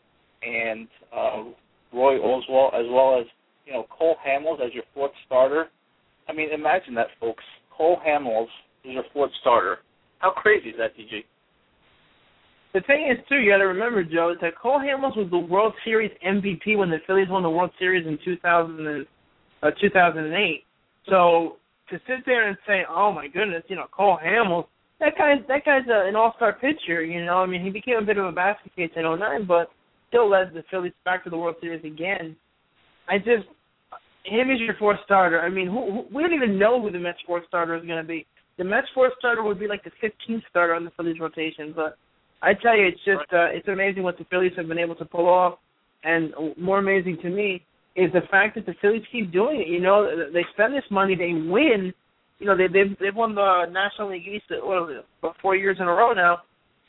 and 0.43 0.87
uh, 1.15 1.43
Roy 1.93 2.17
Oswalt 2.19 2.73
as 2.73 2.85
well 2.89 3.19
as 3.19 3.25
you 3.65 3.73
know 3.73 3.85
Cole 3.89 4.15
Hamels 4.25 4.65
as 4.65 4.73
your 4.73 4.83
fourth 4.93 5.11
starter. 5.25 5.67
I 6.27 6.33
mean, 6.33 6.51
imagine 6.51 6.93
that, 6.95 7.07
folks. 7.19 7.43
Cole 7.75 7.99
Hamels 8.05 8.47
is 8.83 8.93
your 8.93 9.03
fourth 9.13 9.31
starter. 9.41 9.79
How 10.19 10.31
crazy 10.31 10.69
is 10.69 10.75
that, 10.77 10.95
DG? 10.95 11.23
the 12.73 12.81
thing 12.81 13.09
is 13.11 13.17
too, 13.27 13.35
you 13.35 13.51
got 13.51 13.57
to 13.57 13.65
remember, 13.65 14.03
Joe, 14.03 14.31
is 14.31 14.37
that 14.41 14.57
Cole 14.57 14.79
Hamels 14.79 15.17
was 15.17 15.27
the 15.29 15.37
World 15.37 15.73
Series 15.83 16.11
MVP 16.25 16.77
when 16.77 16.89
the 16.89 16.99
Phillies 17.05 17.27
won 17.29 17.43
the 17.43 17.49
World 17.49 17.71
Series 17.77 18.07
in 18.07 18.17
2000 18.23 18.87
and, 18.87 19.05
uh, 19.61 19.71
2008. 19.79 20.63
So 21.09 21.57
to 21.89 21.99
sit 22.07 22.25
there 22.25 22.47
and 22.47 22.57
say, 22.65 22.85
"Oh 22.87 23.11
my 23.11 23.27
goodness," 23.27 23.63
you 23.67 23.75
know, 23.75 23.87
Cole 23.91 24.17
Hamels, 24.23 24.67
that 25.01 25.17
guy's 25.17 25.46
that 25.50 25.65
guy's 25.65 25.88
a, 25.89 26.08
an 26.08 26.15
all-star 26.15 26.53
pitcher. 26.53 27.03
You 27.03 27.25
know, 27.25 27.38
I 27.39 27.46
mean, 27.46 27.63
he 27.63 27.70
became 27.70 27.98
a 27.98 28.05
bit 28.05 28.17
of 28.17 28.25
a 28.25 28.31
basket 28.31 28.74
case 28.75 28.91
in 28.96 29.03
'09, 29.03 29.46
but 29.46 29.70
still 30.08 30.29
led 30.29 30.53
the 30.53 30.63
Phillies 30.72 30.93
back 31.03 31.24
to 31.25 31.29
the 31.29 31.38
World 31.38 31.55
Series 31.60 31.84
again. 31.84 32.38
I 33.10 33.17
just 33.17 33.48
him 34.24 34.51
as 34.51 34.60
your 34.60 34.75
fourth 34.77 35.00
starter. 35.03 35.41
I 35.41 35.50
mean, 35.50 35.67
who, 35.67 35.91
who, 35.91 36.15
we 36.15 36.22
don't 36.22 36.34
even 36.34 36.60
know 36.60 36.81
who 36.81 36.91
the 36.91 37.00
Mets 37.00 37.20
fourth 37.25 37.43
starter 37.48 37.75
is 37.75 37.86
going 37.86 38.01
to 38.01 38.08
be. 38.08 38.25
The 38.58 38.63
Mets 38.63 38.88
fourth 38.93 39.13
starter 39.17 39.43
would 39.43 39.60
be 39.60 39.67
like 39.67 39.84
the 39.84 39.91
15th 40.03 40.43
starter 40.50 40.75
on 40.75 40.86
the 40.86 40.91
Phillies 40.91 41.20
rotation, 41.20 41.74
but 41.75 41.98
I 42.43 42.53
tell 42.53 42.77
you, 42.77 42.88
it's 42.88 43.03
just 43.05 43.31
uh, 43.34 43.50
it's 43.51 43.67
amazing 43.67 44.03
what 44.03 44.17
the 44.17 44.25
Phillies 44.25 44.53
have 44.58 44.67
been 44.67 44.79
able 44.79 44.96
to 44.96 45.05
pull 45.05 45.27
off, 45.27 45.60
and 46.03 46.34
more 46.58 46.79
amazing 46.79 47.17
to 47.22 47.29
me 47.29 47.63
is 47.96 48.12
the 48.13 48.22
fact 48.31 48.55
that 48.55 48.65
the 48.65 48.75
Phillies 48.81 49.03
keep 49.12 49.31
doing 49.31 49.62
it. 49.62 49.67
You 49.67 49.81
know, 49.81 50.08
they 50.31 50.46
spend 50.53 50.74
this 50.74 50.84
money, 50.89 51.15
they 51.15 51.34
win. 51.34 51.93
You 52.41 52.48
know, 52.48 52.57
they 52.57 52.65
they've 52.65 52.98
they've 53.00 53.15
won 53.15 53.36
the 53.36 53.65
National 53.71 54.10
League 54.10 54.27
East 54.27 54.45
it, 54.50 54.63
about 54.63 55.36
four 55.43 55.55
years 55.55 55.77
in 55.79 55.86
a 55.88 55.91
row 55.91 56.12
now, 56.13 56.39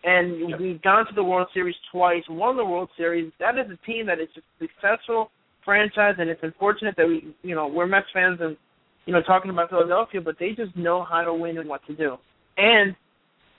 and 0.02 0.49
yep. 0.49 0.59
we've 0.59 0.80
gone 0.80 1.06
to 1.06 1.14
the 1.14 1.23
World 1.23 1.49
Series 1.52 1.76
twice, 1.92 2.23
won 2.30 2.56
the 2.56 2.64
World 2.64 2.88
Series. 2.97 3.30
That 3.38 3.59
is 3.59 3.71
a 3.71 3.87
team 3.87 4.06
that 4.06 4.18
is 4.18 4.28
a 4.38 4.40
successful 4.59 5.30
franchise, 5.62 6.14
and 6.18 6.30
it's 6.30 6.40
unfortunate 6.42 6.94
that 6.97 7.06
we, 7.06 7.35
you 7.42 7.54
know, 7.54 7.66
we're 7.66 7.87
Mets 7.87 8.06
fans 8.14 8.38
and 8.40 8.56
you 9.04 9.12
know 9.12 9.21
talking 9.21 9.50
about 9.50 9.68
Philadelphia, 9.68 10.23
but 10.23 10.37
they 10.40 10.52
just 10.56 10.75
know 10.75 11.04
how 11.04 11.21
to 11.23 11.35
win 11.35 11.59
and 11.59 11.68
what 11.68 11.87
to 11.87 11.94
do. 11.94 12.16
And 12.56 12.97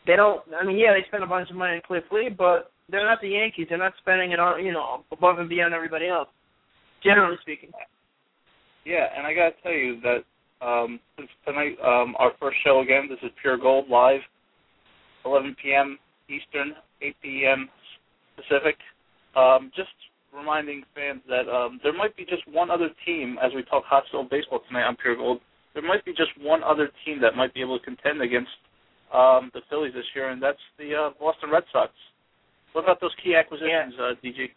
they 0.07 0.15
don't. 0.15 0.41
I 0.59 0.65
mean, 0.65 0.79
yeah, 0.79 0.93
they 0.93 1.05
spend 1.07 1.23
a 1.23 1.27
bunch 1.27 1.51
of 1.51 1.55
money 1.55 1.75
on 1.75 1.81
Cliff 1.85 2.05
Lee, 2.11 2.29
but 2.35 2.71
they're 2.89 3.05
not 3.05 3.21
the 3.21 3.29
Yankees. 3.29 3.67
They're 3.69 3.77
not 3.77 3.93
spending 4.01 4.31
it 4.31 4.39
on, 4.39 4.65
you 4.65 4.73
know, 4.73 5.03
above 5.11 5.37
and 5.37 5.47
beyond 5.47 5.75
everybody 5.75 6.07
else. 6.07 6.27
Generally 7.03 7.37
speaking. 7.41 7.69
Yeah, 8.83 9.07
and 9.15 9.27
I 9.27 9.33
gotta 9.33 9.55
tell 9.61 9.71
you 9.71 10.01
that 10.01 10.23
um, 10.63 10.99
tonight, 11.45 11.75
um, 11.83 12.15
our 12.17 12.31
first 12.39 12.57
show 12.63 12.81
again. 12.81 13.07
This 13.09 13.19
is 13.23 13.31
Pure 13.41 13.57
Gold 13.59 13.89
live, 13.89 14.21
11 15.25 15.55
p.m. 15.61 15.99
Eastern, 16.29 16.73
8 17.01 17.15
p.m. 17.21 17.69
Pacific. 18.35 18.75
Um, 19.35 19.71
just 19.75 19.89
reminding 20.33 20.83
fans 20.95 21.21
that 21.27 21.49
um, 21.51 21.79
there 21.83 21.93
might 21.93 22.15
be 22.15 22.23
just 22.23 22.47
one 22.47 22.71
other 22.71 22.89
team 23.05 23.37
as 23.43 23.51
we 23.55 23.63
talk 23.63 23.83
hot 23.85 24.03
stove 24.09 24.29
baseball 24.29 24.61
tonight 24.67 24.87
on 24.87 24.95
Pure 24.95 25.17
Gold. 25.17 25.39
There 25.73 25.83
might 25.83 26.05
be 26.05 26.11
just 26.11 26.31
one 26.39 26.63
other 26.63 26.89
team 27.05 27.19
that 27.21 27.35
might 27.35 27.53
be 27.53 27.61
able 27.61 27.77
to 27.77 27.85
contend 27.85 28.21
against 28.21 28.51
um, 29.13 29.51
the 29.53 29.61
Phillies 29.69 29.93
this 29.93 30.05
year, 30.15 30.29
and 30.29 30.41
that's 30.41 30.61
the 30.77 30.93
uh, 30.93 31.09
Boston 31.19 31.49
Red 31.51 31.63
Sox. 31.71 31.91
What 32.73 32.83
about 32.83 33.01
those 33.01 33.13
key 33.23 33.35
acquisitions, 33.35 33.93
yeah. 33.97 34.03
uh, 34.03 34.13
DG? 34.23 34.49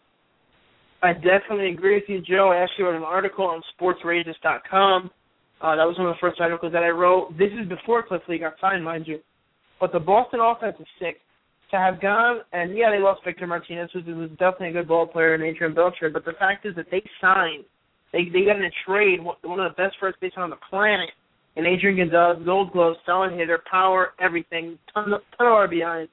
I 1.03 1.13
definitely 1.13 1.69
agree 1.69 1.95
with 1.95 2.05
you, 2.07 2.21
Joe. 2.21 2.49
I 2.51 2.57
actually 2.57 2.85
wrote 2.85 2.95
an 2.95 3.03
article 3.03 3.45
on 3.45 3.61
SportsRages.com. 3.79 5.11
Uh, 5.61 5.75
that 5.75 5.85
was 5.85 5.97
one 5.97 6.07
of 6.07 6.13
the 6.15 6.19
first 6.21 6.39
articles 6.39 6.71
that 6.73 6.83
I 6.83 6.89
wrote. 6.89 7.37
This 7.37 7.51
is 7.59 7.67
before 7.67 8.03
Cliff 8.03 8.21
Lee 8.29 8.37
got 8.37 8.53
signed, 8.61 8.83
mind 8.83 9.07
you. 9.07 9.19
But 9.79 9.91
the 9.91 9.99
Boston 9.99 10.39
offense 10.39 10.75
is 10.79 10.87
sick. 10.99 11.17
To 11.71 11.77
have 11.77 11.99
gone, 11.99 12.43
and 12.53 12.77
yeah, 12.77 12.89
they 12.89 12.99
lost 12.99 13.25
Victor 13.25 13.45
Martinez, 13.45 13.89
who 13.91 13.99
was 14.15 14.29
definitely 14.39 14.69
a 14.69 14.71
good 14.71 14.87
ball 14.87 15.05
player, 15.05 15.33
and 15.33 15.43
Adrian 15.43 15.75
Beltre, 15.75 16.13
but 16.13 16.23
the 16.23 16.31
fact 16.39 16.65
is 16.65 16.73
that 16.77 16.85
they 16.89 17.03
signed, 17.19 17.65
they 18.13 18.23
they 18.31 18.45
got 18.45 18.55
in 18.55 18.63
a 18.63 18.71
trade 18.85 19.19
one 19.21 19.59
of 19.59 19.69
the 19.69 19.75
best 19.75 19.97
first 19.99 20.17
basemen 20.21 20.43
on 20.43 20.49
the 20.49 20.55
planet 20.69 21.09
and 21.57 21.65
Adrian 21.65 21.97
Gonzalez, 21.97 22.37
Gold 22.45 22.71
Glove, 22.71 22.95
solid 23.05 23.33
hitter, 23.33 23.59
power, 23.69 24.13
everything, 24.19 24.77
ton 24.93 25.11
of, 25.11 25.21
ton 25.37 25.47
of 25.47 25.69
RBIs, 25.69 26.07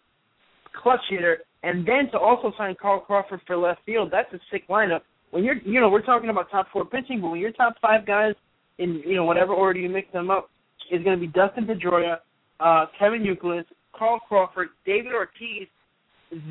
clutch 0.82 1.02
hitter, 1.10 1.38
and 1.62 1.86
then 1.86 2.10
to 2.12 2.18
also 2.18 2.52
sign 2.56 2.74
Carl 2.80 3.00
Crawford 3.00 3.40
for 3.46 3.56
left 3.56 3.80
field, 3.84 4.08
that's 4.10 4.32
a 4.32 4.38
sick 4.50 4.66
lineup. 4.68 5.00
When 5.30 5.44
you're, 5.44 5.58
you 5.58 5.80
know, 5.80 5.90
we're 5.90 6.02
talking 6.02 6.30
about 6.30 6.50
top 6.50 6.68
four 6.72 6.86
pitching, 6.86 7.20
but 7.20 7.28
when 7.28 7.40
your 7.40 7.52
top 7.52 7.74
five 7.82 8.06
guys 8.06 8.34
in, 8.78 9.02
you 9.06 9.16
know, 9.16 9.24
whatever 9.24 9.52
order 9.52 9.78
you 9.78 9.88
mix 9.88 10.12
them 10.12 10.30
up, 10.30 10.50
is 10.90 11.02
going 11.02 11.18
to 11.18 11.20
be 11.20 11.32
Dustin 11.32 11.66
Pedroia, 11.66 12.18
uh, 12.60 12.86
Kevin 12.98 13.22
Youkilis, 13.22 13.64
Carl 13.96 14.20
Crawford, 14.28 14.68
David 14.84 15.12
Ortiz. 15.12 15.68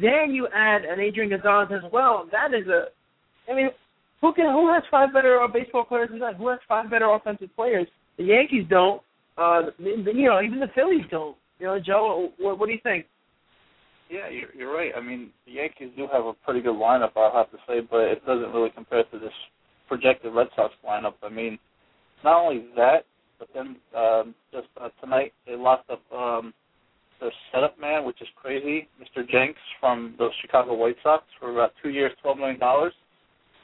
Then 0.01 0.32
you 0.32 0.48
add 0.53 0.86
an 0.86 1.00
Adrian 1.00 1.30
Gonzalez 1.30 1.70
as 1.72 1.92
well. 1.92 2.27
That 2.32 2.53
is 2.53 2.68
a, 2.68 2.86
I 3.51 3.56
mean, 3.56 3.70
who 4.22 4.34
can, 4.34 4.46
who 4.46 4.74
has 4.74 4.84
five 4.89 5.13
better 5.13 5.42
uh, 5.42 5.48
baseball 5.48 5.84
players 5.84 6.10
than 6.10 6.20
that? 6.20 6.36
Who 6.36 6.48
has 6.48 6.60
five 6.68 6.89
better 6.89 7.13
offensive 7.13 7.50
players? 7.56 7.88
The 8.18 8.24
Yankees 8.24 8.65
don't. 8.70 9.01
Uh, 9.38 9.63
you 9.80 10.27
know, 10.27 10.42
even 10.42 10.60
the 10.60 10.68
Phillies 10.74 11.06
don't. 11.12 11.36
You 11.60 11.65
know, 11.68 11.80
Joe, 11.80 12.32
what, 12.38 12.60
what 12.60 12.68
do 12.68 12.72
you 12.72 12.80
think? 12.84 13.06
Yeah, 14.10 14.30
you're, 14.30 14.53
you're 14.56 14.74
right. 14.74 14.92
I 14.96 15.01
mean, 15.01 15.32
the 15.46 15.53
Yankees 15.53 15.89
do 15.98 16.08
have 16.12 16.25
a 16.25 16.34
pretty 16.34 16.62
good 16.62 16.75
lineup, 16.75 17.12
I'll 17.15 17.34
have 17.34 17.51
to 17.51 17.58
say, 17.68 17.82
but 17.82 18.01
it 18.01 18.25
doesn't 18.25 18.53
really 18.53 18.70
compare 18.70 19.03
to 19.03 19.20
this 19.20 19.34
projected 19.88 20.34
Red 20.34 20.48
Sox 20.56 20.74
lineup. 20.88 21.15
I 21.24 21.30
mean, 21.30 21.58
not 22.24 22.42
only 22.42 22.65
that, 22.75 23.06
but 23.39 23.50
then 23.53 23.75
um, 23.96 24.36
just 24.51 24.68
uh, 24.80 24.89
tonight 25.01 25.34
they 25.46 25.56
locked 25.56 25.89
up 25.89 26.01
um, 26.12 26.53
their 27.20 27.32
setup 27.51 27.80
man, 27.80 28.06
which 28.06 28.22
is 28.22 28.27
crazy, 28.36 28.88
Mr. 29.01 29.27
Jenks 29.27 29.60
from 29.80 30.15
the 30.18 30.30
Chicago 30.42 30.74
White 30.74 30.98
Sox 31.03 31.24
for 31.39 31.51
about 31.51 31.74
two 31.82 31.89
years, 31.89 32.12
twelve 32.22 32.38
million 32.38 32.60
dollars. 32.60 32.94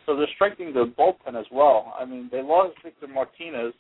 So 0.06 0.16
they're 0.16 0.28
strengthening 0.36 0.74
their 0.74 0.88
bullpen 0.88 1.40
as 1.40 1.46
well. 1.52 1.94
I 2.00 2.04
mean, 2.04 2.30
they 2.32 2.42
lost 2.42 2.76
Victor 2.84 3.08
Martinez, 3.08 3.74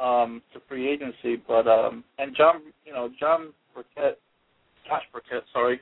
um, 0.00 0.42
to 0.52 0.60
free 0.68 0.88
agency. 0.88 1.42
But 1.46 1.66
um, 1.66 2.04
and 2.18 2.34
John, 2.36 2.62
you 2.84 2.92
know, 2.92 3.10
John 3.18 3.52
Burkett, 3.74 4.18
Josh 4.88 5.02
Beckett, 5.12 5.44
sorry, 5.52 5.80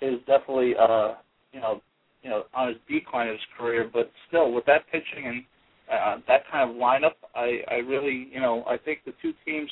is 0.00 0.18
definitely 0.26 0.74
uh, 0.78 1.14
you 1.52 1.60
know, 1.60 1.80
you 2.22 2.30
know, 2.30 2.44
on 2.54 2.68
his 2.68 2.76
decline 2.88 3.28
in 3.28 3.34
his 3.34 3.42
career. 3.58 3.88
But 3.92 4.10
still, 4.28 4.52
with 4.52 4.64
that 4.66 4.82
pitching 4.90 5.26
and 5.26 5.44
uh, 5.92 6.16
that 6.28 6.42
kind 6.50 6.70
of 6.70 6.76
lineup, 6.76 7.14
I, 7.34 7.58
I 7.70 7.74
really, 7.76 8.28
you 8.32 8.40
know, 8.40 8.64
I 8.66 8.76
think 8.76 9.00
the 9.04 9.12
two 9.20 9.32
teams 9.44 9.70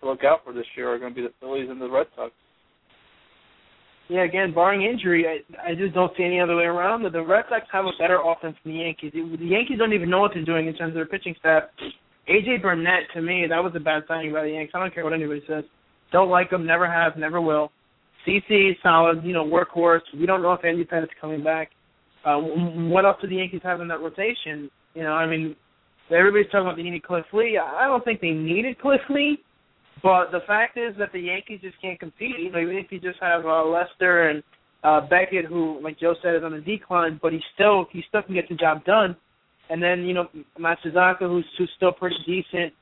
to 0.00 0.08
look 0.08 0.24
out 0.24 0.40
for 0.44 0.52
this 0.52 0.66
year 0.76 0.92
are 0.92 0.98
going 0.98 1.14
to 1.14 1.16
be 1.20 1.26
the 1.26 1.32
Phillies 1.40 1.68
and 1.70 1.80
the 1.80 1.88
Red 1.88 2.06
Sox. 2.14 2.32
Yeah, 4.08 4.24
again, 4.24 4.52
barring 4.52 4.82
injury, 4.82 5.24
I 5.26 5.70
I 5.70 5.74
just 5.74 5.94
don't 5.94 6.12
see 6.18 6.24
any 6.24 6.40
other 6.40 6.56
way 6.56 6.64
around 6.64 7.06
it. 7.06 7.12
The 7.12 7.22
Red 7.22 7.44
Sox 7.48 7.64
have 7.72 7.86
a 7.86 7.92
better 7.98 8.18
offense 8.22 8.56
than 8.62 8.74
the 8.74 8.80
Yankees. 8.80 9.12
The 9.14 9.46
Yankees 9.46 9.78
don't 9.78 9.94
even 9.94 10.10
know 10.10 10.20
what 10.20 10.32
they're 10.34 10.44
doing 10.44 10.66
in 10.66 10.74
terms 10.74 10.90
of 10.90 10.94
their 10.96 11.06
pitching 11.06 11.34
staff. 11.38 11.64
AJ 12.28 12.62
Burnett 12.62 13.04
to 13.14 13.22
me 13.22 13.46
that 13.48 13.62
was 13.62 13.72
a 13.74 13.80
bad 13.80 14.02
signing 14.06 14.32
by 14.32 14.42
the 14.42 14.50
Yankees. 14.50 14.72
I 14.74 14.80
don't 14.80 14.94
care 14.94 15.04
what 15.04 15.12
anybody 15.12 15.42
says. 15.48 15.64
Don't 16.10 16.28
like 16.28 16.52
him. 16.52 16.66
Never 16.66 16.90
have. 16.90 17.16
Never 17.16 17.40
will. 17.40 17.72
CC 18.26 18.72
solid. 18.82 19.24
You 19.24 19.32
know 19.32 19.44
workhorse. 19.44 20.02
We 20.18 20.26
don't 20.26 20.42
know 20.42 20.52
if 20.52 20.64
Andy 20.64 20.84
Pettitte 20.84 21.08
coming 21.20 21.42
back. 21.42 21.70
Uh, 22.24 22.36
what 22.36 23.04
else 23.04 23.16
do 23.22 23.28
the 23.28 23.36
Yankees 23.36 23.62
have 23.64 23.80
in 23.80 23.88
that 23.88 24.00
rotation? 24.00 24.70
You 24.94 25.04
know, 25.04 25.12
I 25.12 25.26
mean, 25.26 25.56
everybody's 26.16 26.46
talking 26.46 26.66
about 26.66 26.76
they 26.76 26.82
needed 26.82 27.02
Cliff 27.02 27.24
Lee. 27.32 27.58
I 27.58 27.86
don't 27.86 28.04
think 28.04 28.20
they 28.20 28.30
needed 28.30 28.78
Cliff 28.80 29.00
Lee, 29.08 29.38
but 30.02 30.30
the 30.30 30.40
fact 30.46 30.76
is 30.76 30.94
that 30.98 31.12
the 31.12 31.20
Yankees 31.20 31.60
just 31.62 31.80
can't 31.80 31.98
compete. 31.98 32.36
Even 32.40 32.68
if 32.76 32.90
you 32.90 33.00
just 33.00 33.18
have 33.20 33.44
uh, 33.46 33.64
Lester 33.64 34.28
and 34.28 34.42
uh, 34.84 35.00
Beckett, 35.08 35.46
who, 35.46 35.80
like 35.82 35.98
Joe 35.98 36.14
said, 36.22 36.34
is 36.34 36.42
on 36.44 36.54
a 36.54 36.60
decline, 36.60 37.18
but 37.22 37.32
he 37.32 37.40
still 37.54 37.86
he 37.92 38.02
still 38.08 38.22
can 38.22 38.34
get 38.34 38.48
the 38.48 38.56
job 38.56 38.84
done. 38.84 39.16
And 39.70 39.82
then 39.82 40.00
you 40.00 40.14
know 40.14 40.28
Matsuzaka, 40.58 41.20
who's 41.20 41.46
who's 41.56 41.70
still 41.76 41.92
pretty 41.92 42.16
decent. 42.26 42.72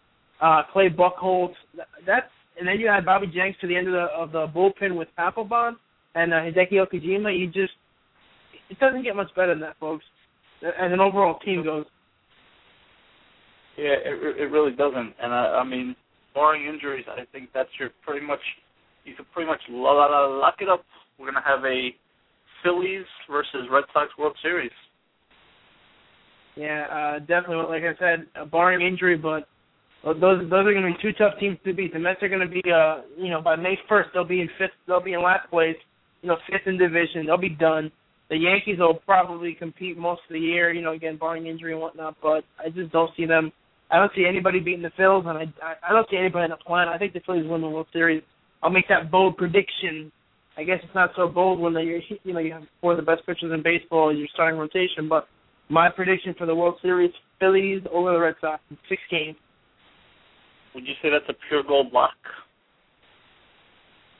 Uh, 0.40 0.62
Clay 0.72 0.88
Buchholz. 0.88 1.52
That's 2.06 2.26
and 2.58 2.66
then 2.66 2.78
you 2.78 2.88
had 2.88 3.04
Bobby 3.04 3.26
Jenks 3.26 3.60
to 3.60 3.66
the 3.66 3.76
end 3.76 3.88
of 3.88 3.92
the 3.92 4.06
of 4.16 4.32
the 4.32 4.46
bullpen 4.54 4.96
with 4.96 5.08
Papelbon 5.18 5.76
and 6.14 6.32
uh, 6.32 6.36
Hideki 6.36 6.74
Okajima. 6.74 7.38
You 7.38 7.46
just 7.46 7.72
it 8.70 8.78
doesn't 8.78 9.02
get 9.02 9.14
much 9.14 9.28
better 9.36 9.54
than 9.54 9.60
that, 9.60 9.76
folks. 9.78 10.04
As 10.62 10.92
an 10.92 11.00
overall 11.00 11.38
team 11.40 11.64
goes. 11.64 11.86
Yeah, 13.80 13.96
it 14.04 14.36
it 14.36 14.52
really 14.52 14.72
doesn't. 14.72 15.14
And 15.22 15.32
I, 15.32 15.62
I 15.62 15.64
mean, 15.64 15.96
barring 16.34 16.66
injuries, 16.68 17.06
I 17.08 17.24
think 17.32 17.48
that's 17.54 17.70
your 17.78 17.88
pretty 18.04 18.24
much 18.24 18.40
you 19.04 19.14
can 19.14 19.24
pretty 19.32 19.48
much 19.48 19.60
lock 19.70 20.56
it 20.60 20.68
up. 20.68 20.84
We're 21.18 21.32
gonna 21.32 21.42
have 21.42 21.64
a 21.64 21.88
Phillies 22.62 23.06
versus 23.30 23.68
Red 23.72 23.84
Sox 23.94 24.10
World 24.18 24.36
Series. 24.42 24.70
Yeah, 26.56 26.84
uh, 26.92 27.18
definitely. 27.20 27.80
Like 27.80 27.84
I 27.84 27.98
said, 27.98 28.50
barring 28.50 28.86
injury, 28.86 29.16
but 29.16 29.48
those 30.04 30.20
those 30.20 30.66
are 30.66 30.74
going 30.74 30.82
to 30.82 30.92
be 30.92 31.02
two 31.02 31.12
tough 31.16 31.38
teams 31.40 31.56
to 31.64 31.72
beat. 31.72 31.94
The 31.94 31.98
Mets 31.98 32.22
are 32.22 32.28
going 32.28 32.46
to 32.46 32.52
be, 32.52 32.62
uh, 32.70 33.00
you 33.16 33.30
know, 33.30 33.40
by 33.40 33.56
May 33.56 33.78
first 33.88 34.10
they'll 34.12 34.24
be 34.24 34.42
in 34.42 34.48
fifth. 34.58 34.76
They'll 34.86 35.02
be 35.02 35.14
in 35.14 35.22
last 35.22 35.48
place. 35.48 35.76
You 36.20 36.28
know, 36.28 36.36
fifth 36.50 36.66
in 36.66 36.76
division. 36.76 37.24
They'll 37.24 37.38
be 37.38 37.48
done. 37.48 37.90
The 38.28 38.36
Yankees 38.36 38.78
will 38.78 39.00
probably 39.06 39.54
compete 39.54 39.96
most 39.96 40.20
of 40.28 40.34
the 40.34 40.40
year. 40.40 40.70
You 40.72 40.82
know, 40.82 40.92
again 40.92 41.16
barring 41.16 41.46
injury 41.46 41.72
and 41.72 41.80
whatnot. 41.80 42.16
But 42.22 42.44
I 42.58 42.68
just 42.74 42.92
don't 42.92 43.10
see 43.16 43.24
them. 43.24 43.52
I 43.90 43.98
don't 43.98 44.12
see 44.14 44.24
anybody 44.26 44.60
beating 44.60 44.82
the 44.82 44.92
Phils, 44.98 45.26
and 45.26 45.52
I 45.62 45.74
I 45.88 45.92
don't 45.92 46.08
see 46.10 46.16
anybody 46.16 46.44
in 46.44 46.50
the 46.50 46.56
plan. 46.56 46.88
I 46.88 46.98
think 46.98 47.12
the 47.12 47.20
Phillies 47.26 47.48
win 47.48 47.60
the 47.60 47.68
World 47.68 47.88
Series. 47.92 48.22
I'll 48.62 48.70
make 48.70 48.88
that 48.88 49.10
bold 49.10 49.36
prediction. 49.36 50.12
I 50.56 50.64
guess 50.64 50.78
it's 50.82 50.94
not 50.94 51.10
so 51.16 51.28
bold 51.28 51.58
when 51.58 51.74
they 51.74 51.82
you 51.82 52.32
know 52.32 52.40
you 52.40 52.52
have 52.52 52.62
four 52.80 52.92
of 52.92 52.98
the 52.98 53.02
best 53.02 53.26
pitchers 53.26 53.52
in 53.52 53.62
baseball 53.62 54.10
in 54.10 54.18
your 54.18 54.28
starting 54.34 54.58
rotation, 54.58 55.08
but 55.08 55.26
my 55.68 55.88
prediction 55.88 56.34
for 56.38 56.46
the 56.46 56.54
World 56.54 56.76
Series: 56.82 57.10
Phillies 57.38 57.82
over 57.92 58.12
the 58.12 58.20
Red 58.20 58.34
Sox 58.40 58.62
in 58.70 58.78
six 58.88 59.00
games. 59.10 59.36
Would 60.74 60.86
you 60.86 60.94
say 61.02 61.10
that's 61.10 61.28
a 61.28 61.34
pure 61.48 61.62
gold 61.66 61.92
lock? 61.92 62.14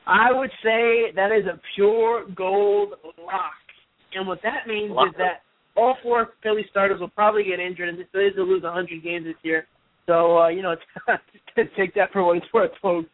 I 0.07 0.33
would 0.33 0.51
say 0.65 1.13
that 1.15 1.31
is 1.31 1.47
a 1.47 1.61
pure 1.77 2.25
gold 2.35 2.95
lock. 3.25 3.55
And 4.15 4.27
what 4.27 4.41
that 4.43 4.67
means 4.67 4.91
Lock 4.91 5.09
is 5.09 5.15
that 5.19 5.43
all 5.81 5.97
four 6.03 6.35
Philly 6.43 6.65
starters 6.71 7.01
will 7.01 7.09
probably 7.09 7.45
get 7.45 7.59
injured, 7.59 7.89
and 7.89 7.99
the 7.99 8.05
Phillies 8.13 8.35
will 8.37 8.49
lose 8.49 8.63
100 8.63 9.03
games 9.03 9.25
this 9.25 9.35
year. 9.43 9.67
So, 10.07 10.39
uh, 10.39 10.49
you 10.49 10.63
know, 10.63 10.75
take 11.57 11.95
that 11.95 12.13
for 12.13 12.23
what 12.23 12.37
it's 12.37 12.47
worth, 12.53 12.73
folks. 12.83 13.09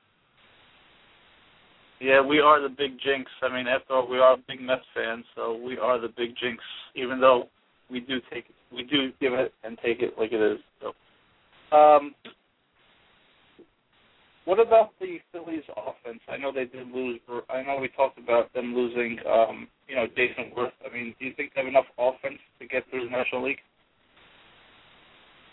Yeah, 2.01 2.21
we 2.21 2.41
are 2.41 2.61
the 2.61 2.69
big 2.69 2.99
jinx. 3.03 3.31
I 3.43 3.55
mean, 3.55 3.67
after 3.67 3.95
all, 3.95 4.09
we 4.09 4.19
are 4.19 4.37
big 4.49 4.61
Mets 4.61 4.83
fans, 4.95 5.25
so 5.35 5.57
we 5.57 5.79
are 5.79 5.99
the 5.99 6.09
big 6.09 6.31
jinx. 6.41 6.63
Even 6.95 7.21
though 7.21 7.45
we 7.91 8.01
do 8.01 8.19
take, 8.31 8.45
we 8.73 8.83
do 8.83 9.13
give 9.21 9.33
it 9.33 9.55
and 9.65 9.79
take 9.83 10.01
it 10.01 10.15
like 10.19 10.33
it 10.33 10.41
is. 10.41 10.59
So, 10.81 11.77
um, 11.77 12.15
what 14.47 14.61
about 14.61 14.93
the 15.01 15.19
Phillies 15.33 15.65
offense? 15.77 16.21
I 16.29 16.37
know 16.37 16.53
they 16.53 16.65
did 16.65 16.89
lose. 16.93 17.21
I 17.51 17.63
know 17.63 17.79
we 17.81 17.89
talked 17.89 18.19
about 18.19 18.53
them 18.55 18.75
losing, 18.75 19.19
um, 19.29 19.67
you 19.89 19.97
know, 19.97 20.07
Jayson 20.17 20.55
Werth. 20.57 20.71
I 20.89 20.95
mean, 20.95 21.15
do 21.19 21.27
you 21.27 21.33
think 21.37 21.53
they 21.53 21.63
have 21.63 21.69
enough 21.69 21.87
offense 21.99 22.39
to 22.61 22.67
get 22.67 22.85
through 22.89 23.07
the 23.07 23.11
National 23.11 23.45
League? 23.45 23.59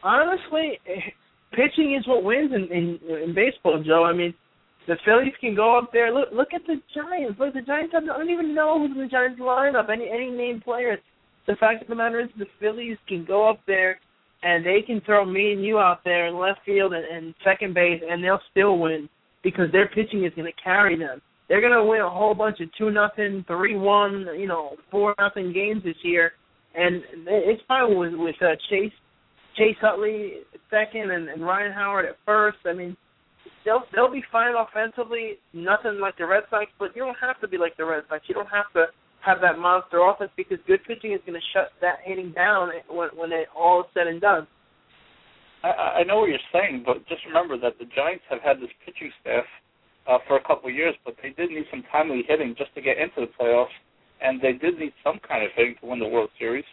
Honestly, 0.03 0.79
pitching 1.51 1.95
is 1.99 2.07
what 2.07 2.23
wins 2.23 2.51
in, 2.53 2.69
in 2.71 2.99
in 3.17 3.33
baseball, 3.33 3.81
Joe. 3.83 4.03
I 4.05 4.13
mean, 4.13 4.33
the 4.87 4.95
Phillies 5.03 5.33
can 5.41 5.55
go 5.55 5.75
up 5.75 5.91
there. 5.91 6.13
Look, 6.13 6.29
look 6.31 6.49
at 6.53 6.61
the 6.67 6.75
Giants. 6.93 7.39
Look, 7.39 7.55
the 7.55 7.61
Giants. 7.61 7.95
I 7.97 8.05
don't 8.05 8.29
even 8.29 8.53
know 8.53 8.77
who's 8.77 8.95
in 8.95 9.01
the 9.01 9.09
Giants 9.09 9.41
lineup. 9.41 9.89
Any 9.89 10.07
any 10.07 10.29
named 10.29 10.63
players. 10.63 10.99
The 11.47 11.55
fact 11.55 11.81
of 11.81 11.87
the 11.87 11.95
matter 11.95 12.19
is, 12.19 12.29
the 12.37 12.45
Phillies 12.59 12.97
can 13.07 13.25
go 13.25 13.49
up 13.49 13.59
there 13.65 13.99
and 14.43 14.65
they 14.65 14.81
can 14.85 15.01
throw 15.01 15.25
me 15.25 15.53
and 15.53 15.63
you 15.63 15.79
out 15.79 16.03
there 16.03 16.27
in 16.27 16.37
left 16.37 16.59
field 16.65 16.93
and, 16.93 17.05
and 17.05 17.33
second 17.43 17.73
base, 17.73 18.01
and 18.07 18.23
they'll 18.23 18.41
still 18.51 18.77
win 18.77 19.09
because 19.43 19.71
their 19.71 19.87
pitching 19.87 20.25
is 20.25 20.33
going 20.35 20.51
to 20.51 20.61
carry 20.63 20.97
them. 20.97 21.21
They're 21.47 21.61
going 21.61 21.73
to 21.73 21.83
win 21.83 22.01
a 22.01 22.09
whole 22.09 22.33
bunch 22.33 22.59
of 22.61 22.69
two 22.77 22.91
nothing, 22.91 23.43
three 23.47 23.75
one, 23.75 24.27
you 24.37 24.47
know, 24.47 24.75
four 24.91 25.15
nothing 25.19 25.53
games 25.53 25.83
this 25.83 25.95
year, 26.03 26.31
and 26.75 27.03
it's 27.27 27.61
fine 27.67 27.97
with 27.97 28.13
with 28.15 28.35
uh, 28.41 28.55
Chase 28.69 28.93
Chase 29.57 29.77
Utley 29.83 30.33
second 30.69 31.11
and, 31.11 31.29
and 31.29 31.45
Ryan 31.45 31.71
Howard 31.71 32.05
at 32.05 32.15
first. 32.25 32.57
I 32.65 32.73
mean, 32.73 32.97
they'll 33.65 33.83
they'll 33.93 34.11
be 34.11 34.23
fine 34.31 34.53
offensively. 34.55 35.33
Nothing 35.53 35.99
like 35.99 36.17
the 36.17 36.25
Red 36.25 36.43
Sox, 36.49 36.67
but 36.79 36.95
you 36.95 37.03
don't 37.03 37.17
have 37.21 37.39
to 37.41 37.47
be 37.47 37.57
like 37.57 37.77
the 37.77 37.85
Red 37.85 38.03
Sox. 38.09 38.23
You 38.27 38.35
don't 38.35 38.47
have 38.47 38.71
to 38.73 38.85
have 39.25 39.39
that 39.41 39.57
monster 39.57 39.99
offense 40.03 40.31
because 40.35 40.57
good 40.67 40.79
pitching 40.85 41.13
is 41.13 41.21
going 41.25 41.39
to 41.39 41.47
shut 41.53 41.71
that 41.81 41.99
hitting 42.03 42.31
down 42.31 42.69
when 42.89 43.09
when 43.15 43.31
it 43.31 43.47
all 43.55 43.81
is 43.81 43.87
said 43.93 44.07
and 44.07 44.19
done. 44.19 44.47
I, 45.63 46.01
I 46.01 46.03
know 46.03 46.19
what 46.19 46.29
you're 46.29 46.49
saying, 46.51 46.83
but 46.85 47.07
just 47.07 47.21
remember 47.25 47.57
that 47.59 47.79
the 47.79 47.85
Giants 47.95 48.23
have 48.29 48.41
had 48.43 48.57
this 48.57 48.71
pitching 48.85 49.11
staff 49.21 49.45
uh, 50.07 50.17
for 50.27 50.37
a 50.37 50.43
couple 50.43 50.69
of 50.69 50.75
years, 50.75 50.95
but 51.05 51.15
they 51.23 51.29
did 51.29 51.49
need 51.49 51.65
some 51.71 51.83
timely 51.91 52.23
hitting 52.27 52.55
just 52.57 52.75
to 52.75 52.81
get 52.81 52.97
into 52.97 53.21
the 53.21 53.31
playoffs, 53.39 53.73
and 54.21 54.41
they 54.41 54.53
did 54.53 54.77
need 54.77 54.93
some 55.03 55.19
kind 55.25 55.43
of 55.43 55.49
hitting 55.55 55.75
to 55.79 55.87
win 55.87 55.99
the 55.99 56.07
World 56.07 56.29
Series. 56.37 56.65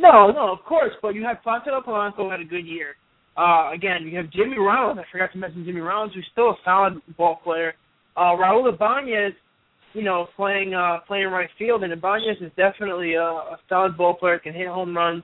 No, 0.00 0.30
no, 0.30 0.52
of 0.52 0.64
course, 0.64 0.92
but 1.02 1.14
you 1.14 1.24
have 1.24 1.38
Placido 1.44 1.84
Polanco 1.84 2.30
had 2.30 2.40
a 2.40 2.44
good 2.44 2.66
year. 2.66 2.94
Uh, 3.36 3.70
again, 3.72 4.06
you 4.06 4.16
have 4.16 4.30
Jimmy 4.30 4.58
Rollins. 4.58 5.00
I 5.00 5.04
forgot 5.10 5.32
to 5.32 5.38
mention 5.38 5.64
Jimmy 5.64 5.80
Rollins, 5.80 6.14
who's 6.14 6.26
still 6.30 6.50
a 6.50 6.56
solid 6.64 7.00
ball 7.16 7.40
player. 7.42 7.74
Uh, 8.16 8.38
Raul 8.38 8.72
Ibanez, 8.72 9.32
you 9.94 10.02
know, 10.02 10.26
playing 10.36 10.74
uh, 10.74 10.98
playing 11.06 11.28
right 11.28 11.48
field, 11.58 11.84
and 11.84 11.92
Ibanez 11.92 12.36
is 12.40 12.50
definitely 12.56 13.14
a, 13.14 13.22
a 13.22 13.58
solid 13.68 13.96
ball 13.96 14.14
player. 14.14 14.38
Can 14.38 14.52
hit 14.52 14.66
home 14.66 14.94
runs. 14.94 15.22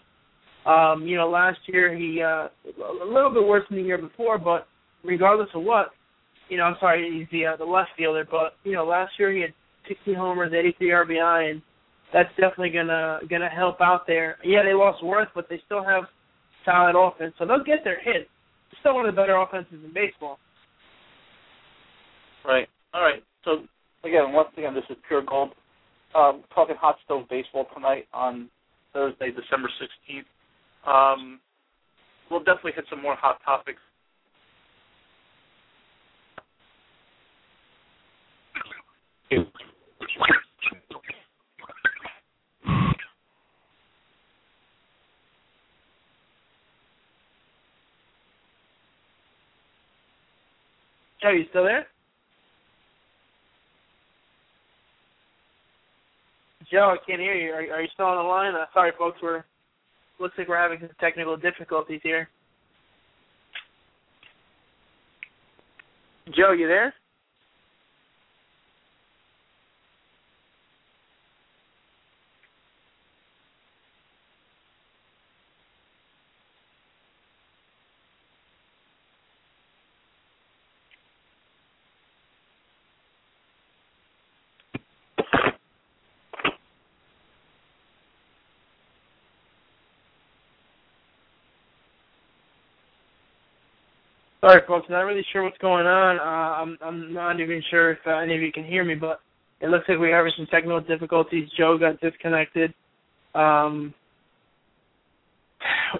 Um, 0.64 1.06
you 1.06 1.16
know, 1.16 1.28
last 1.28 1.58
year 1.66 1.96
he 1.96 2.22
uh, 2.22 2.48
a 2.48 3.06
little 3.06 3.32
bit 3.32 3.46
worse 3.46 3.64
than 3.68 3.78
the 3.78 3.84
year 3.84 3.98
before, 3.98 4.38
but 4.38 4.68
regardless 5.02 5.48
of 5.54 5.62
what, 5.62 5.90
you 6.48 6.56
know, 6.56 6.64
I'm 6.64 6.76
sorry, 6.78 7.18
he's 7.18 7.28
the 7.32 7.46
uh, 7.46 7.56
the 7.56 7.64
left 7.64 7.90
fielder, 7.96 8.26
but 8.30 8.54
you 8.64 8.72
know, 8.72 8.84
last 8.84 9.12
year 9.18 9.32
he 9.32 9.40
had 9.40 9.52
16 9.88 10.14
homers, 10.14 10.52
83 10.52 10.88
RBI, 10.88 11.50
and 11.50 11.62
that's 12.12 12.28
definitely 12.30 12.70
gonna 12.70 13.20
gonna 13.28 13.48
help 13.48 13.80
out 13.80 14.06
there. 14.06 14.36
Yeah, 14.44 14.62
they 14.62 14.74
lost 14.74 15.02
Werth, 15.02 15.28
but 15.34 15.48
they 15.48 15.60
still 15.66 15.84
have 15.84 16.04
solid 16.64 16.94
offense, 16.94 17.34
so 17.38 17.46
they'll 17.46 17.64
get 17.64 17.82
their 17.82 18.00
hit. 18.00 18.28
Still 18.80 18.94
one 18.94 19.08
of 19.08 19.14
the 19.14 19.20
better 19.20 19.36
offenses 19.36 19.80
in 19.84 19.92
baseball. 19.92 20.38
Right. 22.44 22.68
All 22.94 23.02
right. 23.02 23.22
So 23.44 23.64
again, 24.04 24.32
once 24.32 24.48
again, 24.56 24.74
this 24.74 24.84
is 24.90 24.96
pure 25.06 25.22
gold. 25.22 25.50
Um, 26.14 26.42
talking 26.54 26.76
hot 26.76 26.96
stove 27.04 27.28
baseball 27.30 27.66
tonight 27.74 28.06
on 28.12 28.48
Thursday, 28.92 29.30
December 29.30 29.68
sixteenth. 29.80 30.26
Um, 30.86 31.38
we'll 32.30 32.40
definitely 32.40 32.72
hit 32.74 32.84
some 32.90 33.00
more 33.02 33.14
hot 33.14 33.38
topics. 33.44 33.78
Joe, 51.22 51.30
you 51.30 51.44
still 51.50 51.64
there? 51.64 51.86
Joe, 56.70 56.94
I 56.94 56.96
can't 57.04 57.20
hear 57.20 57.34
you. 57.34 57.50
Are, 57.50 57.76
are 57.76 57.82
you 57.82 57.88
still 57.92 58.06
on 58.06 58.16
the 58.16 58.22
line? 58.22 58.54
Uh, 58.54 58.66
sorry, 58.72 58.92
folks. 58.96 59.18
We're 59.22 59.44
looks 60.20 60.34
like 60.36 60.48
we're 60.48 60.60
having 60.60 60.78
some 60.80 60.90
technical 61.00 61.36
difficulties 61.36 62.00
here. 62.02 62.28
Joe, 66.36 66.52
you 66.52 66.68
there? 66.68 66.94
Sorry, 94.40 94.62
folks. 94.66 94.86
Not 94.88 95.00
really 95.00 95.24
sure 95.32 95.44
what's 95.44 95.58
going 95.58 95.86
on. 95.86 96.18
Uh, 96.18 96.62
I'm 96.62 96.78
I'm 96.82 97.12
not 97.12 97.40
even 97.40 97.62
sure 97.70 97.92
if 97.92 97.98
uh, 98.06 98.16
any 98.16 98.34
of 98.34 98.40
you 98.40 98.52
can 98.52 98.64
hear 98.64 98.84
me, 98.84 98.94
but 98.94 99.20
it 99.60 99.68
looks 99.68 99.84
like 99.88 99.98
we're 99.98 100.16
having 100.16 100.32
some 100.36 100.46
technical 100.46 100.80
difficulties. 100.80 101.48
Joe 101.58 101.76
got 101.78 102.00
disconnected. 102.00 102.72
Um, 103.34 103.92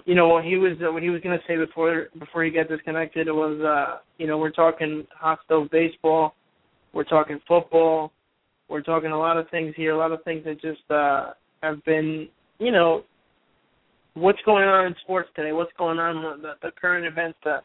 you 0.05 0.15
know 0.15 0.27
what 0.27 0.43
he 0.43 0.57
was 0.57 0.77
uh, 0.85 0.91
what 0.91 1.03
he 1.03 1.09
was 1.09 1.21
going 1.21 1.37
to 1.37 1.45
say 1.47 1.55
before 1.55 2.07
before 2.17 2.43
he 2.43 2.51
got 2.51 2.67
disconnected 2.67 3.27
it 3.27 3.31
was 3.31 3.59
uh 3.61 3.99
you 4.17 4.27
know 4.27 4.37
we're 4.37 4.51
talking 4.51 5.05
hot 5.15 5.39
stove 5.45 5.67
baseball, 5.71 6.33
we're 6.93 7.03
talking 7.03 7.39
football, 7.47 8.11
we're 8.69 8.81
talking 8.81 9.11
a 9.11 9.19
lot 9.19 9.37
of 9.37 9.49
things 9.49 9.73
here, 9.75 9.93
a 9.93 9.97
lot 9.97 10.11
of 10.11 10.23
things 10.23 10.43
that 10.45 10.61
just 10.61 10.89
uh 10.89 11.31
have 11.61 11.83
been 11.85 12.27
you 12.59 12.71
know 12.71 13.03
what's 14.13 14.41
going 14.45 14.67
on 14.67 14.87
in 14.87 14.95
sports 15.03 15.29
today, 15.35 15.51
what's 15.51 15.71
going 15.77 15.99
on 15.99 16.41
the, 16.41 16.53
the 16.61 16.71
current 16.79 17.05
events 17.05 17.37
that 17.45 17.63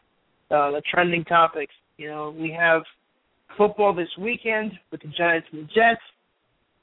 uh, 0.51 0.71
the 0.71 0.81
trending 0.89 1.23
topics. 1.25 1.73
You 1.97 2.09
know, 2.09 2.35
we 2.37 2.51
have 2.51 2.83
football 3.57 3.93
this 3.93 4.09
weekend 4.19 4.71
with 4.91 5.01
the 5.01 5.09
Giants 5.17 5.47
and 5.51 5.63
the 5.63 5.67
Jets. 5.67 6.01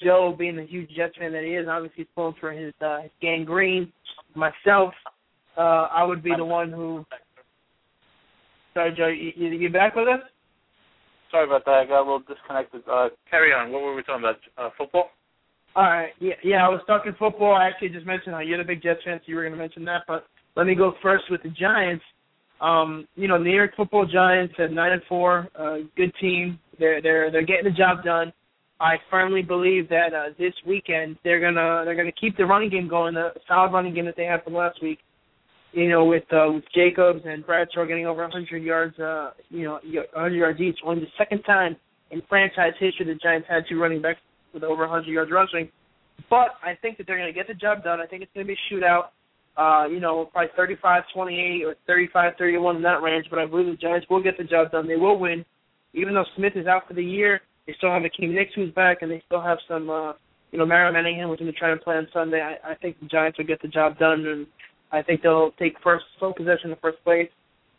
Joe, 0.03 0.35
being 0.37 0.57
the 0.57 0.67
huge 0.67 0.91
Jets 0.97 1.17
fan 1.19 1.33
that 1.33 1.45
he 1.45 1.51
is, 1.51 1.69
obviously 1.69 1.99
he's 1.99 2.07
pulling 2.15 2.35
for 2.41 2.53
his, 2.53 2.75
uh, 2.85 3.03
his 3.03 3.13
gang 3.23 3.45
green. 3.45 3.93
Myself, 4.35 4.93
uh, 5.57 5.89
I 5.93 6.05
would 6.05 6.23
be 6.23 6.33
the 6.37 6.45
one 6.45 6.71
who. 6.71 7.05
Sorry, 8.75 8.93
Joe, 8.97 9.07
you, 9.07 9.49
you 9.49 9.71
back 9.71 9.95
with 9.95 10.09
us? 10.09 10.21
Sorry 11.31 11.47
about 11.47 11.65
that. 11.65 11.75
I 11.75 11.85
got 11.87 12.01
a 12.01 12.03
little 12.03 12.23
disconnected. 12.27 12.83
Uh, 12.91 13.09
carry 13.31 13.53
on. 13.53 13.73
What 13.73 13.83
were 13.83 13.95
we 13.95 14.03
talking 14.03 14.25
about? 14.25 14.37
Uh, 14.59 14.71
football? 14.77 15.11
All 15.77 15.85
right. 15.85 16.11
Yeah, 16.21 16.35
yeah. 16.43 16.67
I 16.67 16.69
was 16.69 16.81
talking 16.87 17.13
football. 17.19 17.55
I 17.55 17.67
actually 17.67 17.89
just 17.89 18.07
mentioned 18.07 18.35
how 18.35 18.41
you're 18.41 18.59
the 18.59 18.65
big 18.65 18.83
Jets 18.83 19.01
fan, 19.05 19.19
so 19.19 19.25
you 19.27 19.37
were 19.37 19.43
going 19.43 19.55
to 19.55 19.59
mention 19.59 19.85
that. 19.85 20.03
But 20.07 20.27
let 20.57 20.67
me 20.67 20.75
go 20.75 20.95
first 21.03 21.25
with 21.31 21.43
the 21.43 21.51
Giants. 21.51 22.05
Um, 22.65 23.07
you 23.15 23.29
know, 23.29 23.37
New 23.37 23.55
York 23.55 23.73
Football 23.77 24.07
Giants 24.07 24.55
at 24.59 24.73
nine 24.73 24.93
and 24.93 25.03
four, 25.07 25.49
uh, 25.59 25.79
good 25.97 26.13
team. 26.19 26.59
They're 26.79 27.03
they're 27.03 27.31
they're 27.31 27.45
getting 27.45 27.65
the 27.65 27.77
job 27.77 28.03
done. 28.03 28.33
I 28.81 28.97
firmly 29.11 29.43
believe 29.43 29.91
that 29.91 30.15
uh, 30.15 30.31
this 30.39 30.55
weekend 30.67 31.19
they're 31.25 31.41
gonna 31.41 31.83
they're 31.85 31.95
gonna 31.95 32.11
keep 32.19 32.39
the 32.39 32.47
running 32.47 32.71
game 32.71 32.89
going, 32.89 33.15
the 33.15 33.33
solid 33.47 33.71
running 33.71 33.95
game 33.95 34.07
that 34.07 34.17
they 34.17 34.25
had 34.25 34.43
from 34.43 34.55
last 34.55 34.83
week. 34.83 34.99
You 35.73 35.91
know, 35.91 36.07
with 36.07 36.25
uh, 36.33 36.53
with 36.55 36.65
Jacobs 36.75 37.21
and 37.27 37.45
Bradshaw 37.45 37.85
getting 37.85 38.07
over 38.07 38.23
100 38.23 38.63
yards, 38.63 38.99
uh, 38.99 39.33
you 39.51 39.65
know, 39.65 39.81
100 40.15 40.35
yards 40.35 40.59
each. 40.61 40.79
Only 40.87 41.03
the 41.03 41.07
second 41.19 41.43
time 41.43 41.77
in 42.13 42.23
franchise 42.31 42.73
history 42.81 43.05
the 43.05 43.17
Giants 43.17 43.47
had 43.47 43.65
two 43.69 43.79
running 43.79 44.01
backs 44.01 44.21
with 44.55 44.63
over 44.63 44.89
100 44.89 45.07
yards 45.07 45.31
rushing. 45.31 45.69
But 46.31 46.57
I 46.65 46.79
think 46.81 46.97
that 46.97 47.07
they're 47.07 47.19
going 47.19 47.29
to 47.29 47.39
get 47.39 47.47
the 47.47 47.55
job 47.55 47.85
done. 47.85 48.01
I 48.01 48.07
think 48.07 48.23
it's 48.23 48.33
going 48.33 48.47
to 48.47 48.49
be 48.49 48.57
a 48.57 48.75
shootout 48.75 49.09
uh, 49.57 49.87
you 49.89 50.01
know, 50.01 50.29
probably 50.33 50.77
35-28 50.77 51.63
or 51.65 51.75
35-31 51.89 52.77
in 52.77 52.83
that 52.83 53.03
range. 53.03 53.27
But 53.31 53.39
I 53.39 53.47
believe 53.47 53.67
the 53.67 53.77
Giants 53.77 54.07
will 54.11 54.23
get 54.23 54.37
the 54.37 54.45
job 54.45 54.73
done. 54.73 54.89
They 54.89 54.97
will 54.97 55.19
win, 55.19 55.45
even 55.93 56.15
though 56.15 56.25
Smith 56.37 56.55
is 56.57 56.67
out 56.67 56.89
for 56.89 56.95
the 56.95 57.05
year. 57.05 57.41
They 57.67 57.75
still 57.79 57.91
have 57.91 58.03
Hakeem 58.03 58.35
Nicks 58.35 58.53
who's 58.55 58.73
back, 58.75 58.99
and 59.01 59.11
they 59.11 59.23
still 59.27 59.41
have 59.41 59.59
some, 59.67 59.89
uh, 59.89 60.13
you 60.51 60.59
know, 60.59 60.67
Mario 60.67 60.93
Manningham, 60.93 61.35
they're 61.39 61.53
trying 61.57 61.79
to 61.79 61.83
play 61.83 61.97
on 61.97 62.07
Sunday. 62.13 62.41
I, 62.41 62.73
I 62.73 62.75
think 62.75 63.01
the 63.01 63.07
Giants 63.07 63.39
will 63.39 63.47
get 63.47 63.63
the 63.63 63.69
job 63.69 63.99
done, 63.99 64.27
and 64.27 64.47
I 64.93 65.03
think 65.03 65.23
they'll 65.23 65.53
take 65.59 65.75
first 65.83 66.05
full 66.21 66.35
possession 66.35 66.65
in 66.65 66.71
the 66.71 66.77
first 66.77 67.03
place. 67.05 67.29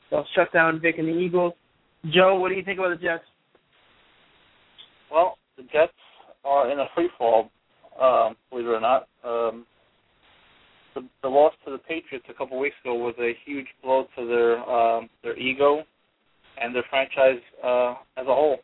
They'll 0.09 0.25
shut 0.35 0.51
down 0.53 0.79
Vick 0.81 0.95
and 0.97 1.07
the 1.07 1.13
Eagles. 1.13 1.53
Joe, 2.13 2.35
what 2.39 2.49
do 2.49 2.55
you 2.55 2.63
think 2.63 2.79
about 2.79 2.89
the 2.89 3.03
Jets? 3.03 3.23
Well, 5.11 5.37
the 5.57 5.63
Jets 5.63 5.93
are 6.43 6.71
in 6.71 6.79
a 6.79 6.85
free 6.95 7.09
fall, 7.17 7.49
um, 8.01 8.35
believe 8.49 8.65
it 8.65 8.69
or 8.69 8.81
not. 8.81 9.07
Um, 9.23 9.65
the, 10.95 11.07
the 11.21 11.27
loss 11.27 11.53
to 11.65 11.71
the 11.71 11.77
Patriots 11.77 12.25
a 12.29 12.33
couple 12.33 12.57
weeks 12.57 12.75
ago 12.83 12.95
was 12.95 13.13
a 13.19 13.33
huge 13.45 13.67
blow 13.83 14.07
to 14.17 14.25
their 14.25 14.57
um, 14.69 15.09
their 15.23 15.37
ego 15.37 15.83
and 16.61 16.73
their 16.73 16.85
franchise 16.89 17.41
uh, 17.63 17.95
as 18.17 18.25
a 18.25 18.33
whole. 18.33 18.57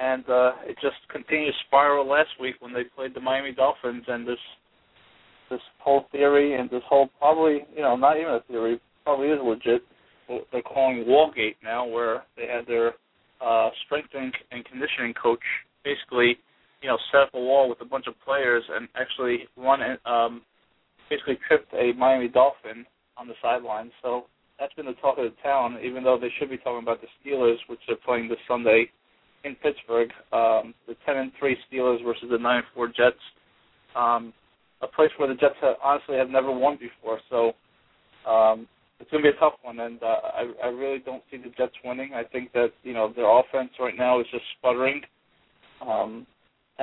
And 0.00 0.24
uh, 0.28 0.52
it 0.64 0.76
just 0.82 0.96
continued 1.10 1.52
to 1.52 1.58
spiral 1.66 2.08
last 2.08 2.30
week 2.40 2.56
when 2.60 2.72
they 2.72 2.84
played 2.84 3.14
the 3.14 3.20
Miami 3.20 3.52
Dolphins, 3.52 4.04
and 4.08 4.26
this 4.26 4.38
this 5.50 5.60
whole 5.78 6.06
theory 6.10 6.58
and 6.58 6.68
this 6.70 6.82
whole 6.88 7.08
probably 7.18 7.60
you 7.74 7.82
know 7.82 7.96
not 7.96 8.16
even 8.16 8.32
a 8.32 8.40
theory 8.48 8.80
probably 9.04 9.28
is 9.28 9.38
legit. 9.42 9.82
They're 10.50 10.62
calling 10.62 11.04
Wallgate 11.06 11.56
now, 11.62 11.86
where 11.86 12.22
they 12.36 12.46
had 12.46 12.66
their 12.66 12.94
uh, 13.44 13.68
strength 13.84 14.08
and, 14.14 14.32
and 14.50 14.64
conditioning 14.64 15.14
coach 15.20 15.42
basically 15.84 16.38
you 16.80 16.88
know 16.88 16.96
set 17.10 17.22
up 17.22 17.34
a 17.34 17.38
wall 17.38 17.68
with 17.68 17.80
a 17.80 17.84
bunch 17.84 18.06
of 18.06 18.14
players 18.24 18.64
and 18.74 18.88
actually 18.96 19.48
run 19.56 19.80
um, 20.06 20.42
basically 21.12 21.38
tripped 21.46 21.72
a 21.74 21.92
Miami 21.98 22.28
Dolphin 22.28 22.86
on 23.18 23.28
the 23.28 23.34
sideline. 23.42 23.90
So 24.02 24.24
that's 24.58 24.72
been 24.74 24.86
the 24.86 24.94
talk 24.94 25.18
of 25.18 25.24
the 25.24 25.36
town, 25.42 25.78
even 25.84 26.02
though 26.02 26.18
they 26.18 26.30
should 26.38 26.48
be 26.48 26.56
talking 26.56 26.82
about 26.82 27.00
the 27.00 27.08
Steelers, 27.20 27.56
which 27.66 27.80
they're 27.86 27.96
playing 28.04 28.28
this 28.28 28.38
Sunday 28.48 28.90
in 29.44 29.54
Pittsburgh. 29.56 30.08
Um, 30.32 30.72
the 30.88 30.96
10 31.04 31.16
and 31.16 31.32
3 31.38 31.56
Steelers 31.70 32.02
versus 32.04 32.28
the 32.30 32.38
9 32.38 32.56
and 32.56 32.66
4 32.74 32.88
Jets. 32.88 33.16
Um, 33.94 34.32
a 34.80 34.86
place 34.86 35.10
where 35.18 35.28
the 35.28 35.34
Jets 35.34 35.56
have, 35.60 35.76
honestly 35.84 36.16
have 36.16 36.30
never 36.30 36.50
won 36.50 36.78
before. 36.78 37.20
So 37.28 37.52
um, 38.28 38.66
it's 38.98 39.10
going 39.10 39.22
to 39.22 39.30
be 39.30 39.36
a 39.36 39.40
tough 39.40 39.54
one, 39.62 39.80
and 39.80 40.02
uh, 40.02 40.06
I, 40.06 40.52
I 40.64 40.66
really 40.68 41.00
don't 41.00 41.22
see 41.30 41.36
the 41.36 41.50
Jets 41.58 41.74
winning. 41.84 42.14
I 42.14 42.22
think 42.24 42.52
that 42.52 42.70
you 42.84 42.94
know 42.94 43.12
their 43.14 43.28
offense 43.28 43.70
right 43.78 43.96
now 43.96 44.20
is 44.20 44.26
just 44.30 44.44
sputtering. 44.58 45.02
Um, 45.86 46.26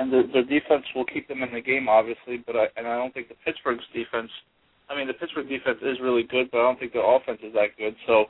and 0.00 0.10
the, 0.10 0.22
their 0.32 0.44
defense 0.44 0.84
will 0.94 1.04
keep 1.04 1.28
them 1.28 1.42
in 1.42 1.52
the 1.52 1.60
game, 1.60 1.86
obviously. 1.86 2.42
But 2.46 2.56
I 2.56 2.64
and 2.76 2.86
I 2.86 2.96
don't 2.96 3.12
think 3.12 3.28
the 3.28 3.36
Pittsburgh's 3.44 3.84
defense. 3.92 4.30
I 4.88 4.96
mean, 4.96 5.06
the 5.06 5.12
Pittsburgh 5.12 5.48
defense 5.48 5.78
is 5.82 6.00
really 6.02 6.22
good, 6.22 6.50
but 6.50 6.58
I 6.58 6.62
don't 6.62 6.80
think 6.80 6.94
their 6.94 7.04
offense 7.04 7.38
is 7.44 7.52
that 7.52 7.76
good. 7.78 7.94
So, 8.06 8.24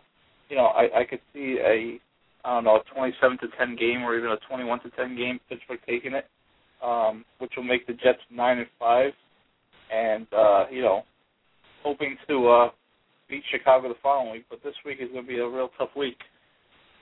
you 0.48 0.56
know, 0.56 0.66
I, 0.66 1.00
I 1.00 1.04
could 1.08 1.20
see 1.32 1.58
a 1.64 2.00
I 2.44 2.54
don't 2.54 2.64
know 2.64 2.76
a 2.76 2.94
27 2.94 3.38
to 3.38 3.46
10 3.56 3.76
game 3.76 4.02
or 4.02 4.18
even 4.18 4.30
a 4.30 4.36
21 4.48 4.80
to 4.80 4.90
10 4.90 5.16
game 5.16 5.40
Pittsburgh 5.48 5.78
taking 5.86 6.14
it, 6.14 6.26
um, 6.82 7.24
which 7.38 7.52
will 7.56 7.64
make 7.64 7.86
the 7.86 7.92
Jets 7.92 8.18
nine 8.30 8.58
and 8.58 8.66
five, 8.78 9.12
and 9.94 10.26
uh, 10.36 10.64
you 10.72 10.82
know, 10.82 11.04
hoping 11.84 12.16
to 12.28 12.48
uh, 12.48 12.70
beat 13.28 13.44
Chicago 13.52 13.88
the 13.88 13.94
following 14.02 14.32
week. 14.32 14.44
But 14.50 14.62
this 14.64 14.74
week 14.84 14.98
is 15.00 15.08
going 15.12 15.24
to 15.24 15.28
be 15.28 15.38
a 15.38 15.48
real 15.48 15.70
tough 15.78 15.90
week. 15.96 16.18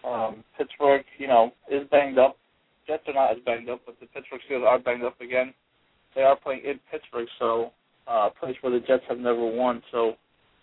Um, 0.07 0.45
Pittsburgh, 0.59 1.05
you 1.17 1.27
know, 1.27 1.53
is 1.71 1.89
banged 1.91 2.19
up. 2.19 2.37
Jets 2.89 3.05
are 3.07 3.15
not 3.15 3.31
as 3.31 3.39
banged 3.45 3.69
up, 3.69 3.83
but 3.85 4.01
the 4.01 4.07
Pittsburgh 4.07 4.41
Steelers 4.51 4.67
are 4.67 4.79
banged 4.79 5.05
up 5.05 5.21
again. 5.21 5.53
They 6.17 6.23
are 6.23 6.37
playing 6.37 6.63
in 6.65 6.81
Pittsburgh, 6.91 7.29
so 7.39 7.71
uh, 8.11 8.29
a 8.29 8.31
place 8.41 8.57
where 8.63 8.73
the 8.73 8.85
Jets 8.85 9.05
have 9.09 9.19
never 9.19 9.45
won. 9.45 9.83
So 9.93 10.15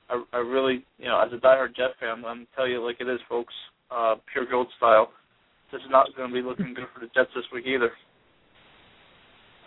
I, 0.10 0.24
I 0.34 0.38
really, 0.38 0.84
you 0.98 1.06
know, 1.06 1.22
as 1.22 1.32
a 1.32 1.38
diehard 1.38 1.76
Jet 1.76 1.92
fan, 2.00 2.26
I'm 2.26 2.48
tell 2.56 2.68
you 2.68 2.84
like 2.84 2.98
it 3.00 3.08
is, 3.08 3.20
folks. 3.30 3.54
Uh, 3.92 4.16
pure 4.34 4.46
gold 4.50 4.68
style. 4.78 5.10
This 5.72 5.80
is 5.82 5.88
not 5.92 6.08
going 6.18 6.30
to 6.30 6.34
be 6.34 6.42
looking 6.42 6.74
good 6.74 6.86
for 6.94 7.00
the 7.00 7.12
Jets 7.14 7.30
this 7.36 7.46
week 7.54 7.66
either. 7.68 7.92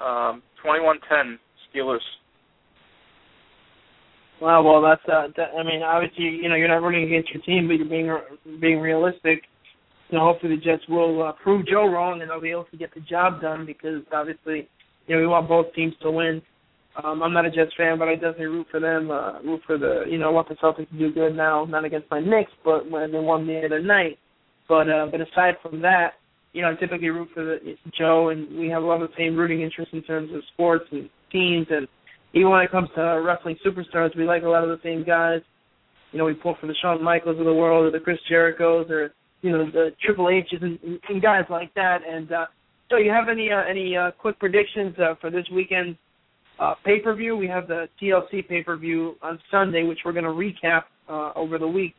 Um, 0.05 0.43
21-10 0.65 1.39
Steelers. 1.73 1.99
Wow, 4.41 4.63
well, 4.63 4.83
that's 4.83 5.03
uh, 5.09 5.29
that, 5.37 5.51
I 5.59 5.65
mean, 5.65 5.83
obviously, 5.83 6.25
you 6.25 6.49
know, 6.49 6.55
you're 6.55 6.69
not 6.69 6.83
rooting 6.83 7.05
against 7.05 7.31
your 7.31 7.43
team, 7.43 7.67
but 7.67 7.75
you're 7.75 7.89
being 7.89 8.61
being 8.61 8.79
realistic 8.79 9.43
you 10.11 10.19
know, 10.19 10.25
hopefully 10.25 10.57
the 10.57 10.63
Jets 10.63 10.83
will 10.89 11.23
uh, 11.23 11.33
prove 11.43 11.67
Joe 11.67 11.87
wrong 11.87 12.21
and 12.23 12.31
they'll 12.31 12.41
be 12.41 12.51
able 12.51 12.65
to 12.65 12.77
get 12.77 12.95
the 12.95 13.01
job 13.01 13.41
done 13.41 13.67
because 13.67 14.03
obviously, 14.13 14.69
you 15.07 15.15
know, 15.15 15.21
we 15.21 15.27
want 15.27 15.49
both 15.49 15.73
teams 15.75 15.95
to 16.03 16.11
win. 16.11 16.43
Um, 17.03 17.23
I'm 17.23 17.33
not 17.33 17.47
a 17.47 17.51
Jets 17.51 17.73
fan, 17.77 17.99
but 17.99 18.09
I 18.09 18.15
definitely 18.15 18.47
root 18.47 18.67
for 18.71 18.81
them. 18.81 19.11
Uh, 19.11 19.41
root 19.43 19.61
for 19.67 19.79
the, 19.79 20.05
you 20.09 20.19
know, 20.19 20.29
I 20.29 20.33
want 20.33 20.49
the 20.49 20.57
Celtics 20.57 20.91
to 20.91 20.99
do 20.99 21.13
good 21.13 21.37
now. 21.37 21.65
Not 21.65 21.85
against 21.85 22.11
my 22.11 22.21
Knicks, 22.21 22.51
but 22.65 22.91
when 22.91 23.13
they 23.13 23.19
won 23.19 23.47
the 23.47 23.65
other 23.65 23.81
night. 23.81 24.19
But 24.69 24.91
uh, 24.91 25.07
but 25.11 25.21
aside 25.21 25.55
from 25.63 25.81
that, 25.83 26.15
you 26.53 26.63
know, 26.63 26.71
I 26.71 26.75
typically 26.75 27.09
root 27.09 27.29
for 27.33 27.45
the 27.45 27.77
Joe, 27.97 28.31
and 28.31 28.59
we 28.59 28.69
have 28.69 28.83
a 28.83 28.87
lot 28.87 29.01
of 29.01 29.09
the 29.09 29.15
same 29.17 29.37
rooting 29.37 29.63
interests 29.63 29.95
in 29.95 30.03
terms 30.03 30.31
of 30.35 30.43
sports 30.53 30.85
and 30.91 31.09
teams, 31.31 31.67
and 31.71 31.87
even 32.35 32.51
when 32.51 32.61
it 32.63 32.71
comes 32.71 32.89
to 32.95 33.01
wrestling 33.25 33.57
superstars, 33.65 34.17
we 34.17 34.25
like 34.25 34.43
a 34.43 34.49
lot 34.49 34.65
of 34.65 34.71
the 34.71 34.81
same 34.83 35.05
guys. 35.05 35.41
You 36.13 36.19
know, 36.19 36.25
we 36.25 36.35
pull 36.35 36.57
for 36.61 36.67
the 36.67 36.75
Shawn 36.83 37.03
Michaels 37.03 37.39
of 37.39 37.45
the 37.45 37.55
world, 37.55 37.87
or 37.87 37.91
the 37.91 38.03
Chris 38.03 38.19
Jerichos, 38.31 38.91
or 38.91 39.13
you 39.43 39.51
know 39.51 39.71
the 39.71 39.91
Triple 40.05 40.29
H's 40.29 40.61
and, 40.61 40.79
and 41.09 41.23
guys 41.23 41.45
like 41.51 41.73
that. 41.75 41.99
And 42.09 42.33
uh, 42.33 42.47
so, 42.91 42.97
you 42.97 43.11
have 43.11 43.29
any 43.29 43.51
uh, 43.51 43.63
any 43.69 43.97
uh, 43.97 44.11
quick 44.13 44.39
predictions 44.39 44.95
uh, 44.99 45.15
for 45.21 45.31
this 45.31 45.45
weekend 45.55 45.97
uh, 46.59 46.75
pay 46.85 47.01
per 47.01 47.15
view? 47.15 47.37
We 47.37 47.47
have 47.49 47.69
the 47.69 47.89
TLC 48.01 48.49
pay 48.49 48.63
per 48.63 48.77
view 48.77 49.17
on 49.23 49.39
Sunday, 49.51 49.85
which 49.85 50.01
we're 50.05 50.13
going 50.13 50.25
to 50.25 50.31
recap 50.31 50.85
uh, 51.09 51.33
over 51.37 51.59
the 51.59 51.69
week, 51.69 51.95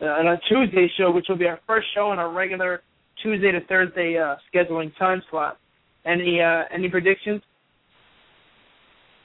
uh, 0.00 0.18
and 0.18 0.28
on 0.28 0.38
Tuesday 0.48 0.90
show, 0.98 1.10
which 1.10 1.26
will 1.28 1.38
be 1.38 1.46
our 1.46 1.60
first 1.66 1.86
show 1.94 2.12
in 2.12 2.18
our 2.18 2.32
regular 2.32 2.82
Tuesday 3.22 3.50
to 3.52 3.60
Thursday 3.66 4.18
uh, 4.18 4.36
scheduling 4.52 4.96
time 4.98 5.22
slot. 5.30 5.58
Any 6.04 6.40
uh, 6.40 6.62
any 6.72 6.88
predictions? 6.88 7.42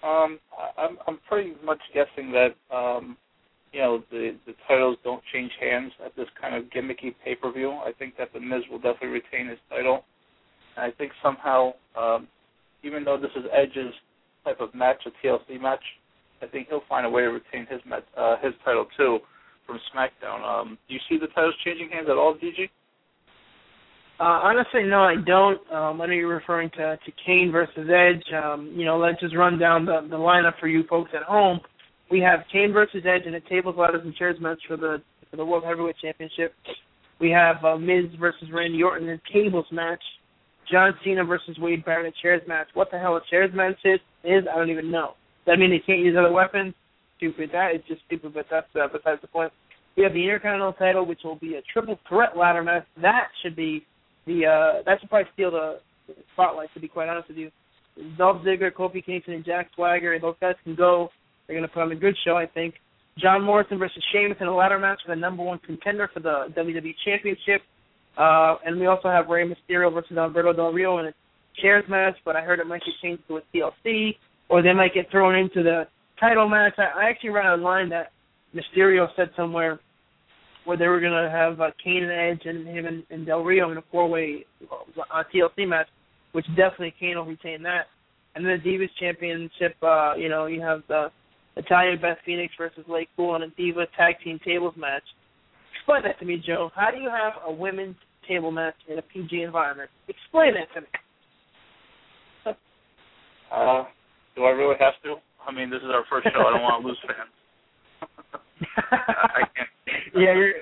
Um, 0.04 0.40
I'm 0.78 0.98
I'm 1.08 1.20
pretty 1.28 1.54
much 1.64 1.80
guessing 1.94 2.32
that 2.32 2.56
um, 2.76 3.18
you 3.72 3.80
know 3.80 4.04
the 4.12 4.36
the 4.46 4.54
titles 4.68 4.98
don't 5.04 5.22
change 5.34 5.52
hands 5.60 5.92
at 6.06 6.16
this 6.16 6.28
kind 6.40 6.56
of 6.56 6.66
gimmicky 6.66 7.16
pay 7.24 7.36
per 7.36 7.52
view. 7.52 7.72
I 7.72 7.92
think 7.98 8.18
that 8.18 8.34
the 8.34 8.40
Miz 8.40 8.62
will 8.70 8.80
definitely 8.80 9.10
retain 9.10 9.48
his 9.48 9.60
title. 9.70 10.04
And 10.76 10.86
I 10.86 10.96
think 10.96 11.12
somehow, 11.24 11.74
um, 11.98 12.28
even 12.84 13.04
though 13.04 13.18
this 13.18 13.32
is 13.36 13.44
Edge's 13.54 13.94
type 14.44 14.60
of 14.60 14.74
match, 14.74 15.04
a 15.06 15.26
TLC 15.26 15.60
match, 15.60 15.84
I 16.42 16.48
think 16.48 16.68
he'll 16.70 16.84
find 16.90 17.06
a 17.06 17.10
way 17.10 17.22
to 17.22 17.28
retain 17.28 17.68
his 17.70 17.82
met, 17.86 18.04
uh, 18.18 18.38
his 18.42 18.54
title 18.66 18.88
too 18.98 19.20
from 19.66 19.80
SmackDown. 19.96 20.44
Um, 20.44 20.78
do 20.88 20.94
you 20.94 21.00
see 21.10 21.18
the 21.18 21.28
titles 21.28 21.56
changing 21.64 21.90
hands 21.90 22.08
at 22.10 22.18
all, 22.18 22.36
DG? 22.36 22.70
Uh, 24.20 24.24
honestly, 24.24 24.84
no, 24.84 25.02
I 25.02 25.16
don't. 25.26 25.60
Um, 25.72 26.02
I 26.02 26.06
know 26.06 26.14
you're 26.14 26.28
referring 26.28 26.70
to 26.72 26.98
to 26.98 27.12
Kane 27.26 27.52
versus 27.52 27.90
Edge. 27.90 28.24
Um, 28.34 28.72
you 28.76 28.86
know, 28.86 28.98
let's 29.00 29.20
just 29.20 29.36
run 29.36 29.58
down 29.58 29.86
the 29.86 30.02
the 30.10 30.18
lineup 30.18 30.60
for 30.60 30.68
you 30.68 30.84
folks 30.90 31.12
at 31.16 31.24
home 31.24 31.60
we 32.12 32.20
have 32.20 32.42
Kane 32.52 32.74
versus 32.74 33.04
Edge 33.06 33.26
in 33.26 33.34
a 33.36 33.40
tables, 33.42 33.76
ladders, 33.78 34.02
and 34.04 34.14
chairs 34.16 34.36
match 34.40 34.60
for 34.68 34.78
the 34.78 35.02
for 35.30 35.38
the 35.38 35.46
World 35.46 35.64
Heavyweight 35.66 35.96
Championship. 36.02 36.54
We 37.20 37.30
have 37.30 37.64
uh, 37.64 37.78
Miz 37.78 38.06
versus 38.20 38.50
Randy 38.54 38.84
Orton 38.84 39.08
in 39.08 39.16
a 39.16 39.34
tables 39.34 39.68
match. 39.72 40.02
John 40.70 40.94
Cena 41.04 41.24
versus 41.24 41.58
Wade 41.60 41.86
Barrett 41.86 42.06
in 42.06 42.12
a 42.12 42.22
chairs 42.22 42.42
match. 42.48 42.68
What 42.74 42.92
the 42.92 43.00
hell 43.00 43.16
a 43.16 43.22
chairs 43.30 43.52
match 43.54 43.78
is? 43.86 44.00
Is 44.24 44.44
I 44.52 44.58
don't 44.58 44.70
even 44.70 44.92
know. 44.92 45.14
Does 45.46 45.54
that 45.54 45.60
mean 45.60 45.72
they 45.72 45.80
can't 45.80 46.06
use 46.06 46.16
other 46.20 46.32
weapons? 46.32 46.74
Stupid. 47.18 47.50
That 47.54 47.76
is 47.76 47.82
just 47.88 48.02
stupid. 48.06 48.34
But 48.34 48.48
that's 48.52 48.68
uh, 48.76 48.88
besides 48.92 49.22
the 49.22 49.28
point. 49.28 49.52
We 49.96 50.04
have 50.04 50.14
the 50.14 50.24
Intercontinental 50.24 50.74
title, 50.74 51.06
which 51.06 51.20
will 51.24 51.36
be 51.36 51.56
a 51.56 51.62
triple 51.74 52.00
threat 52.08 52.38
ladder 52.38 52.64
match. 52.64 52.86
That 53.02 53.28
should 53.42 53.56
be 53.56 53.86
the 54.26 54.46
uh, 54.46 54.84
that 54.86 55.00
should 55.00 55.10
probably 55.10 55.30
steal 55.34 55.52
the 55.52 55.80
spotlight. 56.34 56.74
To 56.74 56.80
be 56.80 56.88
quite 56.88 57.10
honest 57.10 57.30
with 57.30 57.38
you, 57.38 57.52
Dolph 58.18 58.44
Ziggler, 58.44 58.72
Kofi 58.72 59.04
Kingston, 59.06 59.36
and 59.36 59.46
Jack 59.46 59.70
Swagger, 59.76 60.14
and 60.14 60.24
those 60.24 60.36
guys 60.42 60.56
can 60.64 60.76
go 60.76 61.10
they're 61.48 61.56
going 61.56 61.68
to 61.68 61.74
put 61.74 61.84
on 61.84 61.92
a 61.92 61.96
good 61.96 62.16
show, 62.26 62.38
I 62.38 62.46
think. 62.46 62.76
John 63.18 63.44
Morrison 63.44 63.78
versus 63.78 64.04
Sheamus 64.12 64.38
in 64.40 64.48
a 64.48 64.56
ladder 64.56 64.80
match 64.80 65.00
for 65.06 65.14
the 65.14 65.20
number 65.20 65.44
one 65.44 65.60
contender 65.60 66.10
for 66.14 66.20
the 66.22 66.46
WWE 66.56 66.94
Championship. 67.06 67.62
Uh, 68.18 68.56
and 68.66 68.80
we 68.80 68.88
also 68.88 69.10
have 69.10 69.28
Rey 69.28 69.46
Mysterio 69.46 69.94
versus 69.94 70.18
Alberto 70.18 70.54
Del 70.54 70.72
Rio 70.72 70.98
in 71.00 71.08
a 71.08 71.14
chairs 71.62 71.84
match, 71.90 72.16
but 72.24 72.36
I 72.36 72.42
heard 72.42 72.60
it 72.60 72.68
might 72.68 72.82
get 72.86 72.94
changed 73.02 73.24
to 73.28 73.38
a 73.38 73.42
TLC, 73.54 74.16
or 74.50 74.62
they 74.62 74.74
might 74.74 74.94
get 74.94 75.10
thrown 75.12 75.36
into 75.36 75.64
the 75.64 75.88
title 76.20 76.48
match. 76.48 76.74
I, 76.78 77.06
I 77.06 77.10
actually 77.10 77.32
read 77.32 77.46
online 77.46 77.90
that 77.90 78.12
Mysterio 78.56 79.08
said 79.16 79.30
somewhere 79.36 79.80
where 80.66 80.78
they 80.78 80.88
were 80.88 81.00
going 81.00 81.12
to 81.12 81.30
have 81.30 81.60
uh, 81.60 81.72
Kane 81.84 82.04
and 82.04 82.12
Edge 82.12 82.46
and 82.46 82.68
him 82.68 82.86
and, 82.86 83.04
and 83.10 83.26
Del 83.26 83.44
Rio 83.44 83.72
in 83.72 83.78
a 83.78 83.84
four-way 83.92 84.46
uh, 84.72 85.24
TLC 85.34 85.68
match, 85.68 85.88
which 86.34 86.46
definitely 86.56 86.94
Kane 87.00 87.18
will 87.18 87.26
retain 87.26 87.64
that. 87.64 87.88
And 88.36 88.46
then 88.46 88.62
the 88.64 88.70
Divas 88.70 88.90
Championship, 89.00 89.76
uh, 89.82 90.14
you 90.16 90.30
know, 90.30 90.46
you 90.46 90.62
have 90.62 90.84
the 90.88 91.12
Natalya 91.56 91.98
Beth 91.98 92.18
Phoenix 92.26 92.54
versus 92.58 92.86
LayCool 92.88 93.36
in 93.36 93.44
a 93.44 93.50
Diva 93.50 93.86
Tag 93.98 94.16
Team 94.24 94.40
Tables 94.46 94.76
match. 94.78 95.04
Explain 95.76 96.04
that 96.04 96.20
to 96.20 96.26
me, 96.26 96.42
Joe. 96.46 96.72
How 96.76 96.92
do 96.92 96.98
you 96.98 97.10
have 97.10 97.34
a 97.46 97.52
women's 97.52 97.96
table 98.28 98.52
match 98.52 98.76
in 98.88 99.00
a 99.00 99.02
PG 99.02 99.42
environment? 99.42 99.90
Explain 100.08 100.54
that 100.54 100.74
to 100.74 100.82
me. 100.82 102.56
uh, 103.52 103.84
do 104.36 104.44
I 104.44 104.50
really 104.50 104.76
have 104.80 104.94
to? 105.04 105.16
I 105.48 105.52
mean, 105.52 105.70
this 105.70 105.82
is 105.82 105.90
our 105.92 106.04
first 106.10 106.28
show. 106.34 106.40
I 106.40 106.52
don't 106.52 106.62
want 106.62 106.84
to 106.84 106.88
lose 106.88 107.00
fans. 107.06 107.32
I 108.92 109.42
can't. 109.56 109.68
yeah, 110.16 110.34
you're 110.34 110.54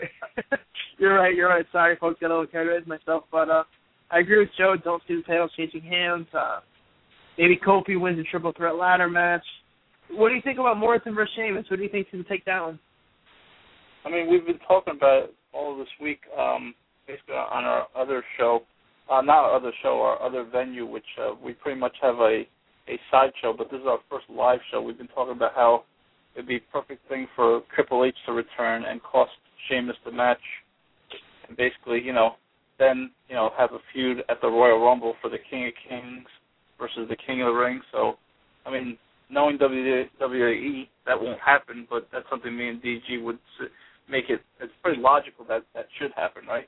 you're 0.97 1.15
right. 1.15 1.35
You're 1.35 1.49
right. 1.49 1.65
Sorry, 1.71 1.97
folks. 1.97 2.19
Got 2.19 2.27
a 2.27 2.33
little 2.33 2.47
carried 2.47 2.69
away 2.69 2.79
myself, 2.87 3.25
but 3.31 3.49
uh, 3.49 3.63
I 4.09 4.19
agree 4.19 4.39
with 4.39 4.49
Joe. 4.57 4.75
Don't 4.81 5.03
see 5.07 5.15
the 5.15 5.21
titles 5.23 5.51
changing 5.55 5.81
hands. 5.81 6.27
Uh, 6.33 6.59
maybe 7.37 7.57
Kofi 7.57 7.99
wins 7.99 8.19
a 8.19 8.23
triple 8.23 8.53
threat 8.55 8.75
ladder 8.75 9.09
match. 9.09 9.43
What 10.11 10.29
do 10.29 10.35
you 10.35 10.41
think 10.41 10.59
about 10.59 10.77
Morrison 10.77 11.13
versus 11.13 11.33
Sheamus? 11.35 11.65
Who 11.69 11.77
do 11.77 11.83
you 11.83 11.89
think's 11.89 12.11
going 12.11 12.23
to 12.23 12.29
take 12.29 12.45
one? 12.45 12.79
I 14.05 14.09
mean, 14.09 14.29
we've 14.29 14.45
been 14.45 14.59
talking 14.67 14.95
about 14.95 15.23
it 15.23 15.35
all 15.53 15.77
this 15.77 15.87
week, 16.01 16.21
um, 16.37 16.73
basically 17.07 17.35
on 17.35 17.63
our 17.63 17.87
other 17.95 18.23
show, 18.37 18.61
uh, 19.11 19.21
not 19.21 19.45
our 19.45 19.55
other 19.55 19.71
show, 19.83 20.01
our 20.01 20.21
other 20.21 20.43
venue, 20.49 20.85
which 20.85 21.05
uh, 21.21 21.33
we 21.43 21.53
pretty 21.53 21.79
much 21.79 21.95
have 22.01 22.15
a 22.15 22.43
a 22.89 22.99
side 23.11 23.31
show, 23.41 23.53
but 23.55 23.69
this 23.69 23.79
is 23.79 23.85
our 23.87 23.99
first 24.09 24.25
live 24.29 24.59
show. 24.71 24.81
We've 24.81 24.97
been 24.97 25.07
talking 25.09 25.35
about 25.35 25.53
how 25.53 25.83
it'd 26.33 26.47
be 26.47 26.55
a 26.55 26.71
perfect 26.71 27.07
thing 27.07 27.27
for 27.35 27.61
Triple 27.75 28.03
H 28.03 28.15
to 28.25 28.33
return 28.33 28.83
and 28.83 29.01
cost 29.03 29.31
Sheamus 29.67 29.95
the 30.05 30.11
match, 30.11 30.41
and 31.47 31.55
basically, 31.55 32.01
you 32.01 32.13
know, 32.13 32.31
then 32.79 33.11
you 33.27 33.35
know 33.35 33.51
have 33.57 33.73
a 33.73 33.79
feud 33.93 34.23
at 34.29 34.41
the 34.41 34.47
Royal 34.47 34.83
Rumble 34.83 35.13
for 35.21 35.29
the 35.29 35.37
King 35.49 35.67
of 35.67 35.73
Kings 35.87 36.27
versus 36.79 37.07
the 37.09 37.15
King 37.15 37.41
of 37.41 37.47
the 37.47 37.53
Ring. 37.53 37.81
So, 37.91 38.15
I 38.65 38.71
mean, 38.71 38.97
knowing 39.29 39.57
WWE, 39.57 40.87
that 41.05 41.21
won't 41.21 41.39
happen, 41.39 41.87
but 41.89 42.07
that's 42.11 42.25
something 42.29 42.55
me 42.55 42.69
and 42.69 42.81
DG 42.81 43.23
would 43.23 43.39
make 44.09 44.25
it. 44.29 44.41
It's 44.59 44.73
pretty 44.83 45.01
logical 45.01 45.45
that 45.47 45.63
that 45.75 45.87
should 45.99 46.11
happen, 46.15 46.45
right? 46.47 46.67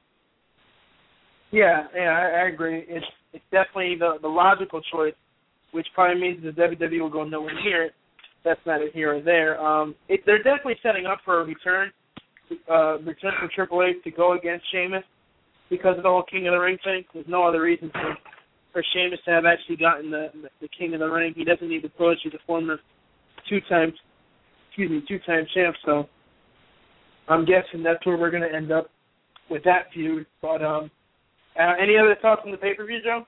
Yeah, 1.52 1.88
yeah, 1.96 2.10
I, 2.10 2.44
I 2.44 2.48
agree. 2.48 2.86
It's 2.88 3.06
it's 3.34 3.44
definitely 3.52 3.96
the 4.00 4.16
the 4.22 4.28
logical 4.28 4.82
choice, 4.92 5.14
which 5.72 5.88
probably 5.94 6.22
means 6.22 6.44
the 6.44 6.52
WWE 6.52 7.02
will 7.02 7.10
go 7.10 7.24
nowhere 7.24 7.54
near 7.64 7.86
it. 7.86 7.94
That's 8.44 8.60
neither 8.66 8.90
here 8.94 9.18
or 9.18 9.22
there. 9.22 9.62
Um, 9.62 9.96
it, 10.10 10.22
they're 10.26 10.42
definitely 10.42 10.78
setting 10.82 11.06
up 11.06 11.20
for 11.24 11.42
a 11.42 11.46
return, 11.46 11.92
uh, 12.70 12.98
return 13.00 13.34
for 13.40 13.48
Triple 13.54 13.84
H 13.84 14.04
to 14.04 14.12
go 14.12 14.34
against 14.34 14.66
Sheamus 14.72 15.04
because 15.70 15.98
of 15.98 16.04
the 16.04 16.10
whole 16.10 16.24
King 16.24 16.48
of 16.48 16.54
the 16.54 16.58
Ring 16.58 16.78
thing. 16.84 17.04
There's 17.14 17.28
no 17.28 17.44
other 17.44 17.62
reason 17.62 17.92
for 17.92 18.18
for 18.72 18.84
Sheamus 18.94 19.20
to 19.26 19.32
have 19.32 19.46
actually 19.46 19.78
gotten 19.78 20.12
the 20.12 20.30
the 20.62 20.70
King 20.78 20.94
of 20.94 21.00
the 21.00 21.08
Ring. 21.08 21.34
He 21.36 21.44
doesn't 21.44 21.68
need 21.68 21.84
the 21.84 21.90
push. 21.90 22.18
He's 22.24 22.34
a 22.34 22.46
former 22.46 22.78
two 23.50 23.60
time, 23.70 23.94
excuse 24.70 24.90
me, 24.90 25.04
two 25.08 25.20
time 25.26 25.46
champ. 25.54 25.76
So 25.86 26.08
I'm 27.28 27.46
guessing 27.46 27.84
that's 27.84 28.06
where 28.06 28.18
we're 28.18 28.32
going 28.32 28.44
to 28.44 28.56
end 28.56 28.72
up 28.72 28.90
with 29.50 29.64
that 29.64 29.88
feud. 29.94 30.26
But 30.42 30.64
um, 30.64 30.92
uh, 31.60 31.74
any 31.82 31.98
other 31.98 32.16
thoughts 32.22 32.42
on 32.46 32.52
the 32.52 32.58
pay 32.58 32.74
per 32.74 32.86
view, 32.86 33.00
Joe? 33.04 33.26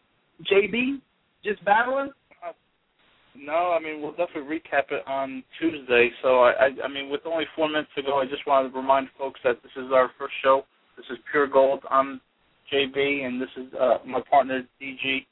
JB 0.52 1.02
just 1.44 1.64
battling? 1.66 2.12
No, 3.36 3.76
I 3.76 3.80
mean 3.80 4.02
we'll 4.02 4.12
definitely 4.12 4.60
recap 4.60 4.92
it 4.92 5.02
on 5.08 5.44
Tuesday. 5.60 6.10
So 6.22 6.42
I, 6.42 6.52
I, 6.52 6.86
I 6.86 6.88
mean, 6.88 7.10
with 7.10 7.22
only 7.26 7.46
four 7.56 7.68
minutes 7.68 7.90
to 7.96 8.04
go, 8.04 8.20
I 8.20 8.26
just 8.26 8.46
wanted 8.46 8.70
to 8.70 8.78
remind 8.78 9.08
folks 9.18 9.40
that 9.44 9.62
this 9.64 9.72
is 9.76 9.92
our 9.92 10.12
first 10.20 10.34
show. 10.44 10.64
This 10.98 11.06
is 11.10 11.18
Pure 11.32 11.48
Gold. 11.48 11.84
I'm 11.90 12.22
JB, 12.72 13.26
and 13.26 13.42
this 13.42 13.50
is 13.58 13.74
uh, 13.74 13.98
my 14.06 14.22
partner 14.30 14.62
DG. 14.82 15.26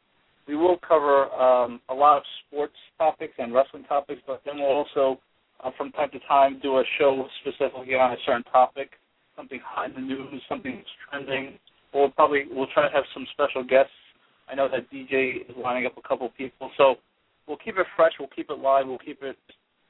We 0.48 0.56
will 0.56 0.78
cover 0.86 1.26
um, 1.32 1.80
a 1.90 1.94
lot 1.94 2.18
of 2.18 2.24
sports 2.48 2.76
topics 2.98 3.34
and 3.38 3.54
wrestling 3.54 3.84
topics, 3.84 4.22
but 4.26 4.42
then 4.46 4.58
we'll 4.58 4.86
also, 4.86 5.20
uh, 5.64 5.72
from 5.78 5.92
time 5.92 6.10
to 6.12 6.20
time, 6.28 6.60
do 6.62 6.78
a 6.78 6.84
show 7.00 7.28
specifically 7.42 7.96
on 7.96 8.12
a 8.12 8.18
certain 8.26 8.44
topic, 8.52 8.92
something 9.36 9.60
hot 9.64 9.90
in 9.90 9.96
the 9.96 10.02
news, 10.02 10.42
something 10.50 10.76
that's 10.76 10.90
trending. 11.10 11.58
We'll 11.94 12.10
probably 12.10 12.46
we'll 12.52 12.68
try 12.74 12.88
to 12.88 12.94
have 12.94 13.04
some 13.14 13.26
special 13.34 13.64
guests. 13.64 13.92
I 14.50 14.56
know 14.56 14.68
that 14.70 14.92
DJ 14.92 15.50
is 15.50 15.56
lining 15.62 15.86
up 15.86 15.98
a 15.98 16.08
couple 16.08 16.30
people, 16.38 16.72
so 16.78 16.96
we'll 17.48 17.58
keep 17.58 17.78
it 17.78 17.86
fresh. 17.96 18.14
We'll 18.20 18.30
keep 18.36 18.50
it 18.50 18.60
live. 18.60 18.88
We'll 18.88 18.98
keep 18.98 19.22
it, 19.24 19.38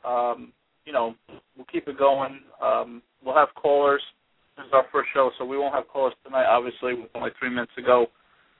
um, 0.06 0.52
you 0.86 0.94
know, 0.94 1.16
we'll 1.56 1.66
keep 1.72 1.88
it 1.88 1.98
going. 1.98 2.40
Um, 2.62 3.02
we'll 3.24 3.36
have 3.36 3.50
callers. 3.56 4.02
This 4.58 4.66
is 4.66 4.74
our 4.74 4.86
first 4.92 5.10
show, 5.14 5.32
so 5.38 5.46
we 5.46 5.58
won't 5.58 5.74
have 5.74 5.88
callers 5.88 6.14
tonight, 6.26 6.46
obviously, 6.46 6.94
with 6.94 7.10
only 7.16 7.32
three 7.40 7.50
minutes 7.50 7.72
to 7.76 7.82
go. 7.82 8.08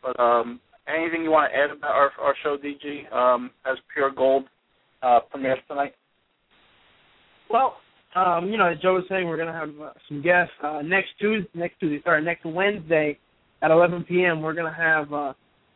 But 0.02 0.20
um, 0.20 0.60
anything 0.88 1.24
you 1.24 1.32
want 1.32 1.52
to 1.52 1.58
add 1.58 1.72
about 1.72 1.92
our, 1.92 2.12
our 2.22 2.36
show, 2.44 2.58
DG, 2.58 3.12
um, 3.14 3.52
as 3.66 3.78
Pure 3.94 4.12
Gold 4.12 4.46
uh, 5.02 5.20
premieres 5.30 5.60
tonight? 5.68 5.94
Well, 7.50 7.78
um, 8.16 8.50
you 8.50 8.58
know, 8.58 8.68
as 8.68 8.80
Joe 8.80 8.96
was 8.96 9.04
saying, 9.10 9.28
we're 9.28 9.38
going 9.38 9.48
to 9.48 9.54
have 9.54 9.70
uh, 9.82 9.94
some 10.08 10.22
guests 10.22 10.54
uh, 10.64 10.82
next 10.84 11.10
Tuesday. 11.20 11.50
Next 11.54 11.80
Tuesday, 11.80 12.02
sorry, 12.04 12.24
next 12.24 12.46
Wednesday 12.46 13.18
at 13.62 13.72
11 13.72 14.04
p.m. 14.04 14.42
We're 14.42 14.54
going 14.54 14.72
to 14.72 14.78
have 14.78 15.14
uh, 15.14 15.34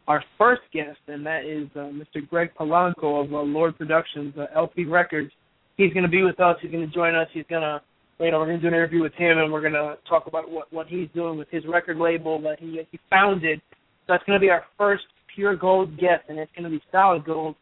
our 0.08 0.24
first 0.38 0.62
guest, 0.74 1.00
and 1.08 1.26
that 1.26 1.46
is 1.46 1.68
uh, 1.76 1.92
Mr. 1.92 2.28
Greg 2.28 2.52
Polanco 2.60 3.24
of 3.24 3.34
uh, 3.34 3.38
Lord 3.38 3.78
Productions, 3.78 4.34
uh, 4.38 4.46
LP 4.56 4.86
Records. 4.86 5.32
He's 5.78 5.94
going 5.94 6.04
to 6.04 6.10
be 6.10 6.24
with 6.24 6.40
us. 6.40 6.58
He's 6.62 6.72
going 6.72 6.88
to 6.88 6.94
join 6.94 7.16
us. 7.16 7.28
He's 7.34 7.46
going 7.50 7.62
to, 7.62 7.82
you 8.20 8.32
know, 8.32 8.40
we're 8.40 8.48
going 8.48 8.58
to 8.58 8.62
do 8.62 8.68
an 8.68 8.74
interview 8.74 9.02
with 9.02 9.14
him, 9.14 9.38
and 9.38 9.52
we're 9.52 9.62
going 9.62 9.74
to 9.74 9.98
talk 10.08 10.28
about 10.28 10.50
what 10.50 10.72
what 10.72 10.88
he's 10.88 11.10
doing 11.14 11.38
with 11.38 11.50
his 11.50 11.64
record 11.68 11.98
label 11.98 12.40
that 12.42 12.60
he 12.60 12.80
he 12.92 13.00
founded. 13.10 13.62
So 14.06 14.14
that's 14.14 14.24
going 14.26 14.40
to 14.40 14.44
be 14.44 14.50
our 14.50 14.64
first 14.78 15.04
pure 15.34 15.56
gold 15.56 15.98
guest, 15.98 16.24
and 16.30 16.38
it's 16.38 16.52
going 16.56 16.64
to 16.64 16.70
be 16.70 16.82
solid 16.92 17.26
gold. 17.26 17.56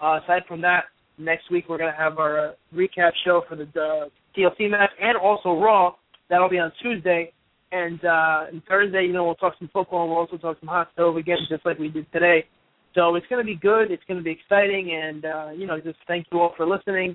Uh, 0.00 0.18
aside 0.24 0.42
from 0.48 0.60
that, 0.62 0.84
next 1.18 1.50
week 1.50 1.66
we're 1.68 1.78
going 1.78 1.92
to 1.92 1.98
have 1.98 2.18
our 2.18 2.48
uh, 2.48 2.52
recap 2.74 3.12
show 3.24 3.42
for 3.48 3.56
the 3.56 3.64
uh, 3.64 4.08
TLC 4.36 4.70
match 4.70 4.90
and 5.00 5.16
also 5.16 5.60
Raw. 5.60 5.94
That'll 6.28 6.48
be 6.48 6.58
on 6.58 6.72
Tuesday. 6.82 7.32
And 7.72 8.04
uh 8.04 8.46
and 8.50 8.62
Thursday, 8.68 9.04
you 9.04 9.12
know, 9.12 9.24
we'll 9.24 9.36
talk 9.36 9.54
some 9.58 9.70
football 9.72 10.02
and 10.02 10.10
we'll 10.10 10.18
also 10.18 10.36
talk 10.36 10.58
some 10.58 10.68
hot 10.68 10.88
stove 10.92 11.16
again, 11.16 11.38
just 11.48 11.64
like 11.64 11.78
we 11.78 11.88
did 11.88 12.10
today. 12.12 12.44
So 12.96 13.14
it's 13.14 13.26
gonna 13.30 13.44
be 13.44 13.54
good, 13.54 13.92
it's 13.92 14.02
gonna 14.08 14.22
be 14.22 14.32
exciting 14.32 14.90
and 14.92 15.24
uh, 15.24 15.50
you 15.50 15.68
know, 15.68 15.78
just 15.78 15.98
thank 16.08 16.26
you 16.32 16.40
all 16.40 16.52
for 16.56 16.66
listening. 16.66 17.14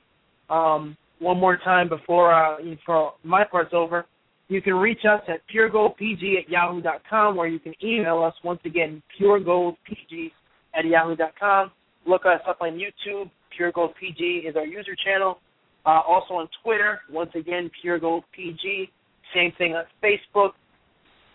Um 0.49 0.95
one 1.19 1.39
more 1.39 1.57
time 1.57 1.89
before 1.89 2.33
uh 2.33 2.63
before 2.63 3.15
my 3.23 3.43
part's 3.43 3.73
over. 3.73 4.05
You 4.47 4.61
can 4.61 4.75
reach 4.75 5.01
us 5.09 5.21
at 5.27 5.41
puregoldpg 5.53 6.37
at 6.37 6.49
yahoo 6.49 6.81
dot 6.81 7.01
com 7.09 7.37
or 7.37 7.47
you 7.47 7.59
can 7.59 7.73
email 7.83 8.23
us 8.23 8.33
once 8.43 8.59
again, 8.65 9.01
puregoldpg 9.19 10.31
at 10.77 10.85
yahoo 10.85 11.15
dot 11.15 11.33
com. 11.39 11.71
Look 12.05 12.25
us 12.25 12.41
up 12.47 12.57
on 12.61 12.79
YouTube. 12.79 13.29
Pure 13.55 13.71
Gold 13.71 13.93
PG 13.99 14.43
is 14.47 14.55
our 14.55 14.65
user 14.65 14.95
channel. 15.03 15.39
Uh, 15.85 16.01
also 16.07 16.35
on 16.35 16.47
Twitter, 16.63 16.99
once 17.11 17.31
again, 17.35 17.69
Pure 17.81 17.99
Gold 17.99 18.23
PG. 18.35 18.89
Same 19.33 19.51
thing 19.57 19.73
on 19.73 19.85
Facebook. 20.03 20.51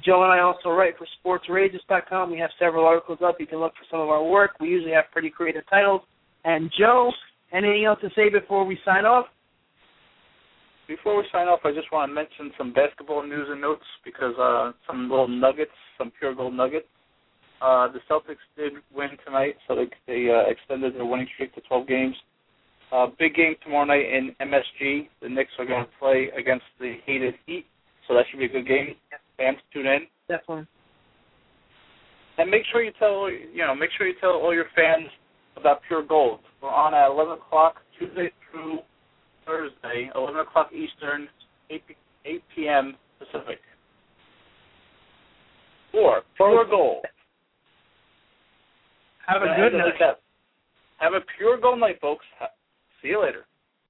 Joe 0.05 0.23
and 0.23 0.33
I 0.33 0.41
also 0.41 0.71
write 0.71 0.95
for 0.97 1.07
SportsRages.com. 1.25 2.31
We 2.31 2.39
have 2.39 2.51
several 2.59 2.87
articles 2.87 3.19
up. 3.25 3.37
You 3.39 3.47
can 3.47 3.59
look 3.59 3.73
for 3.75 3.85
some 3.91 4.01
of 4.01 4.09
our 4.09 4.25
work. 4.25 4.53
We 4.61 4.69
usually 4.69 4.93
have 4.93 5.05
pretty 5.13 5.31
creative 5.31 5.63
titles. 5.69 6.03
And 6.45 6.71
Joe, 6.79 7.13
anything 7.53 7.85
else 7.85 7.99
to 8.01 8.09
say 8.17 8.31
before 8.31 8.65
we 8.65 8.79
sign 8.85 9.05
off? 9.05 9.27
Before 10.91 11.17
we 11.17 11.23
sign 11.31 11.47
off, 11.47 11.61
I 11.63 11.71
just 11.71 11.93
want 11.93 12.11
to 12.11 12.13
mention 12.13 12.51
some 12.59 12.73
basketball 12.73 13.23
news 13.23 13.47
and 13.49 13.61
notes 13.61 13.87
because 14.05 14.35
uh, 14.43 14.73
some 14.89 15.09
little 15.09 15.29
nuggets, 15.29 15.71
some 15.97 16.11
pure 16.19 16.35
gold 16.35 16.53
nuggets. 16.53 16.89
Uh, 17.63 17.87
the 17.93 18.01
Celtics 18.11 18.43
did 18.57 18.73
win 18.93 19.11
tonight, 19.25 19.55
so 19.69 19.77
they, 19.77 19.87
they 20.09 20.29
uh, 20.29 20.51
extended 20.51 20.97
their 20.97 21.05
winning 21.05 21.29
streak 21.35 21.55
to 21.55 21.61
12 21.61 21.87
games. 21.87 22.17
Uh, 22.91 23.07
big 23.21 23.37
game 23.37 23.55
tomorrow 23.63 23.85
night 23.85 24.03
in 24.03 24.35
MSG. 24.43 25.07
The 25.23 25.29
Knicks 25.29 25.53
are 25.61 25.65
going 25.65 25.85
to 25.85 25.91
play 26.01 26.29
against 26.37 26.65
the 26.81 26.97
hated 27.07 27.35
Heat, 27.47 27.67
so 28.09 28.15
that 28.15 28.25
should 28.29 28.41
be 28.41 28.47
a 28.47 28.49
good 28.49 28.67
game. 28.67 28.97
Fans 29.37 29.59
tune 29.73 29.87
in. 29.87 30.01
Definitely. 30.29 30.67
And 32.39 32.51
make 32.51 32.63
sure 32.73 32.83
you 32.83 32.91
tell 32.99 33.31
you 33.31 33.65
know 33.65 33.77
make 33.77 33.91
sure 33.97 34.09
you 34.09 34.15
tell 34.21 34.31
all 34.31 34.53
your 34.53 34.67
fans 34.75 35.09
about 35.57 35.83
Pure 35.87 36.07
Gold. 36.09 36.41
We're 36.61 36.69
on 36.69 36.95
at 36.95 37.07
11 37.13 37.35
o'clock 37.35 37.77
Tuesday 37.97 38.33
through 38.51 38.81
Thursday, 39.51 40.11
11 40.15 40.41
o'clock 40.41 40.71
Eastern, 40.73 41.29
8, 41.71 41.83
8 42.25 42.43
p.m. 42.55 42.97
Pacific. 43.19 43.59
Or 45.93 46.23
Pure 46.37 46.67
Gold. 46.71 47.05
Have 49.27 49.43
a 49.43 49.47
good 49.47 49.77
night. 49.77 49.95
Have 50.99 51.15
a 51.15 51.21
pure 51.37 51.59
gold 51.61 51.81
night, 51.81 51.99
folks. 52.01 52.25
See 53.03 53.09
you 53.09 53.23
later. 53.23 53.45